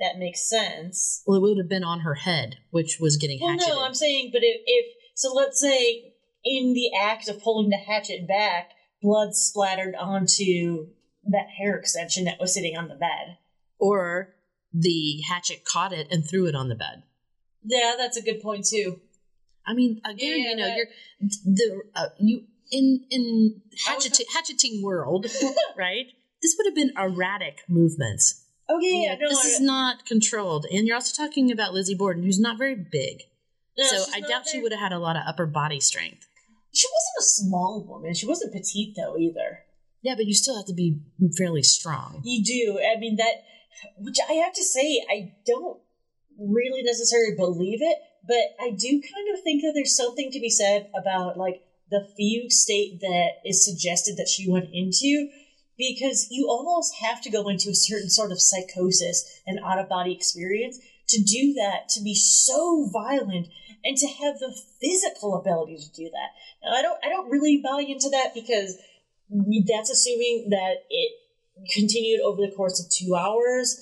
[0.00, 1.22] that makes sense.
[1.26, 3.74] Well, it would have been on her head, which was getting Well, hatcheted.
[3.74, 6.12] no, I'm saying, but if, if so, let's say
[6.44, 8.72] in the act of pulling the hatchet back,
[9.02, 10.88] blood splattered onto
[11.24, 13.38] that hair extension that was sitting on the bed.
[13.78, 14.34] Or
[14.72, 17.02] the hatchet caught it and threw it on the bed.
[17.64, 19.00] Yeah, that's a good point too.
[19.66, 20.86] I mean, again, Yeah, you know, that- you're
[21.44, 25.26] the uh, you in in hatchet, hatcheting world,
[25.76, 26.06] right?
[26.42, 28.44] This would have been erratic movements.
[28.70, 32.22] Okay, yeah, no, this I, is not controlled, and you're also talking about Lizzie Borden,
[32.22, 33.22] who's not very big,
[33.78, 36.26] no, so I doubt she would have had a lot of upper body strength.
[36.74, 38.12] She wasn't a small woman.
[38.12, 39.60] She wasn't petite though either.
[40.02, 41.00] Yeah, but you still have to be
[41.36, 42.20] fairly strong.
[42.24, 42.80] You do.
[42.80, 43.42] I mean that,
[43.96, 45.80] which I have to say, I don't
[46.38, 50.50] really necessarily believe it, but I do kind of think that there's something to be
[50.50, 55.30] said about like the fugue state that is suggested that she went into,
[55.76, 59.88] because you almost have to go into a certain sort of psychosis and out of
[59.88, 63.48] body experience to do that to be so violent
[63.84, 66.30] and to have the physical ability to do that.
[66.62, 68.76] Now, I don't I don't really buy into that because
[69.30, 71.12] that's assuming that it
[71.72, 73.78] continued over the course of two hours,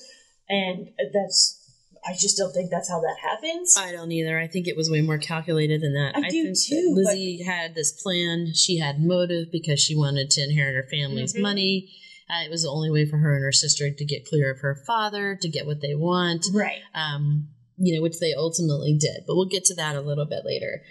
[0.48, 1.62] and that's
[2.08, 3.74] I just don't think that's how that happens.
[3.76, 4.38] I don't either.
[4.38, 6.12] I think it was way more calculated than that.
[6.16, 8.52] I do think too, Lizzie had this plan.
[8.54, 11.40] She had motive because she wanted to inherit her family's Mhm.
[11.40, 11.90] money.
[12.30, 14.60] Uh, it was the only way for her and her sister to get clear of
[14.60, 16.46] her father, to get what they want.
[16.52, 16.80] right.
[16.94, 17.48] um,
[17.78, 19.24] you know, which they ultimately did.
[19.26, 20.82] But we'll get to that a little bit later.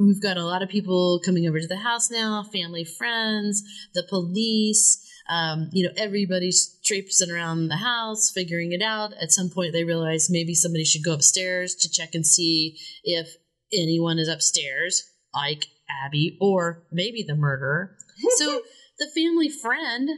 [0.00, 3.62] We've got a lot of people coming over to the house now, family, friends,
[3.92, 5.03] the police.
[5.28, 9.12] Um, you know, everybody's traipsing around the house, figuring it out.
[9.20, 13.28] At some point, they realize maybe somebody should go upstairs to check and see if
[13.72, 15.02] anyone is upstairs,
[15.34, 15.66] like
[16.04, 17.96] Abby, or maybe the murderer.
[18.36, 18.60] So
[18.98, 20.08] the family friend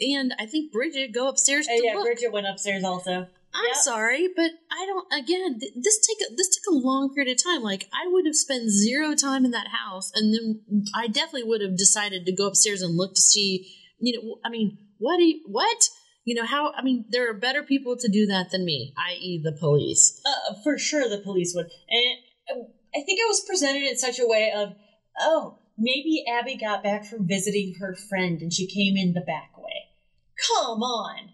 [0.00, 2.04] and I think Bridget go upstairs Uh, yeah, look.
[2.04, 3.28] Bridget went upstairs also.
[3.54, 3.76] I'm Yep.
[3.76, 5.06] sorry, but I don't.
[5.12, 7.62] Again, th- this take a, this took a long period of time.
[7.62, 11.60] Like I would have spent zero time in that house, and then I definitely would
[11.62, 13.72] have decided to go upstairs and look to see.
[13.98, 15.16] You know, I mean, what?
[15.18, 15.88] Do you, what?
[16.24, 16.72] You know how?
[16.76, 20.20] I mean, there are better people to do that than me, i.e., the police.
[20.26, 24.26] Uh, for sure, the police would, and I think it was presented in such a
[24.26, 24.74] way of,
[25.20, 29.56] oh, maybe Abby got back from visiting her friend and she came in the back
[29.56, 29.90] way.
[30.48, 31.30] Come on.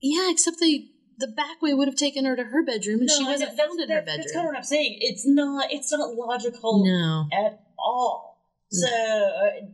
[0.00, 0.86] Yeah, except they
[1.18, 3.88] the back way would have taken her to her bedroom, and she wasn't found in
[3.88, 4.98] her That's kind of what I'm saying.
[5.00, 5.72] It's not.
[5.72, 7.28] It's not logical No.
[7.32, 8.38] at all.
[8.70, 9.66] So uh,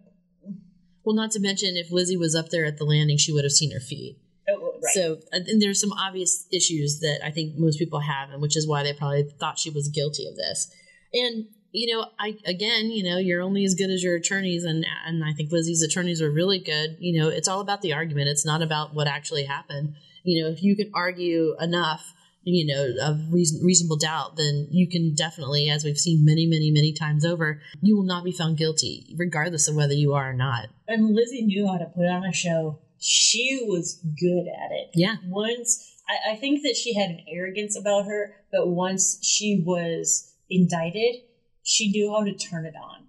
[1.05, 3.53] Well, not to mention, if Lizzie was up there at the landing, she would have
[3.53, 4.19] seen her feet.
[4.49, 4.93] oh, right.
[4.95, 8.69] So, and there's some obvious issues that I think most people have, and which is
[8.69, 10.73] why they probably thought she was guilty of this.
[11.13, 14.87] And you know, I again, you know, you're only as good as your attorneys, and
[15.07, 16.97] and I think Lizzie's attorneys were really good.
[17.01, 18.29] You know, it's all about the argument.
[18.29, 19.95] It's not about what actually happened.
[20.23, 24.88] You know, if you can argue enough, you know, of reason, reasonable doubt, then you
[24.88, 28.57] can definitely, as we've seen many, many, many times over, you will not be found
[28.57, 30.68] guilty, regardless of whether you are or not.
[30.88, 32.78] and Lizzie knew how to put on a show.
[32.99, 34.90] She was good at it.
[34.95, 35.16] Yeah.
[35.26, 40.32] Once I, I think that she had an arrogance about her, but once she was
[40.51, 41.16] indicted,
[41.62, 43.07] she knew how to turn it on.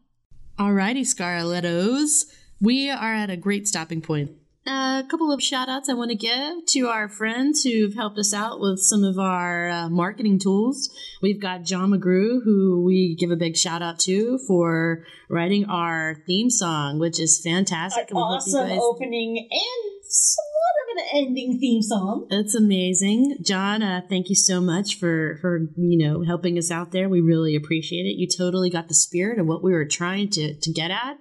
[0.60, 2.26] Alrighty, Scarlettos.
[2.62, 4.32] We are at a great stopping point.
[4.66, 8.34] A couple of shout outs I want to give to our friends who've helped us
[8.34, 10.90] out with some of our uh, marketing tools.
[11.22, 16.16] We've got John McGrew, who we give a big shout out to for writing our
[16.26, 18.12] theme song, which is fantastic.
[18.12, 20.48] An and hope you awesome guys- opening and somewhat
[20.84, 22.28] of an ending theme song.
[22.30, 23.82] It's amazing, John.
[23.82, 27.10] Uh, thank you so much for for you know helping us out there.
[27.10, 28.16] We really appreciate it.
[28.18, 31.18] You totally got the spirit of what we were trying to to get at.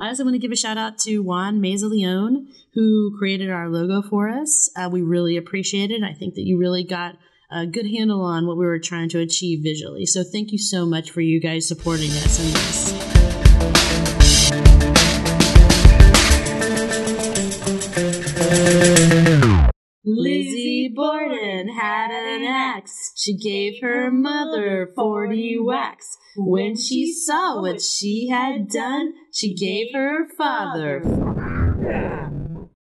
[0.00, 4.00] I also want to give a shout out to Juan Mazaleon, who created our logo
[4.00, 4.70] for us.
[4.76, 6.02] Uh, we really appreciate it.
[6.02, 7.16] I think that you really got
[7.50, 10.06] a good handle on what we were trying to achieve visually.
[10.06, 12.87] So thank you so much for you guys supporting us in this.
[20.10, 23.12] Lizzie Borden had an axe.
[23.14, 26.16] She gave her mother 40 whacks.
[26.34, 31.02] When she saw what she had done, she gave her father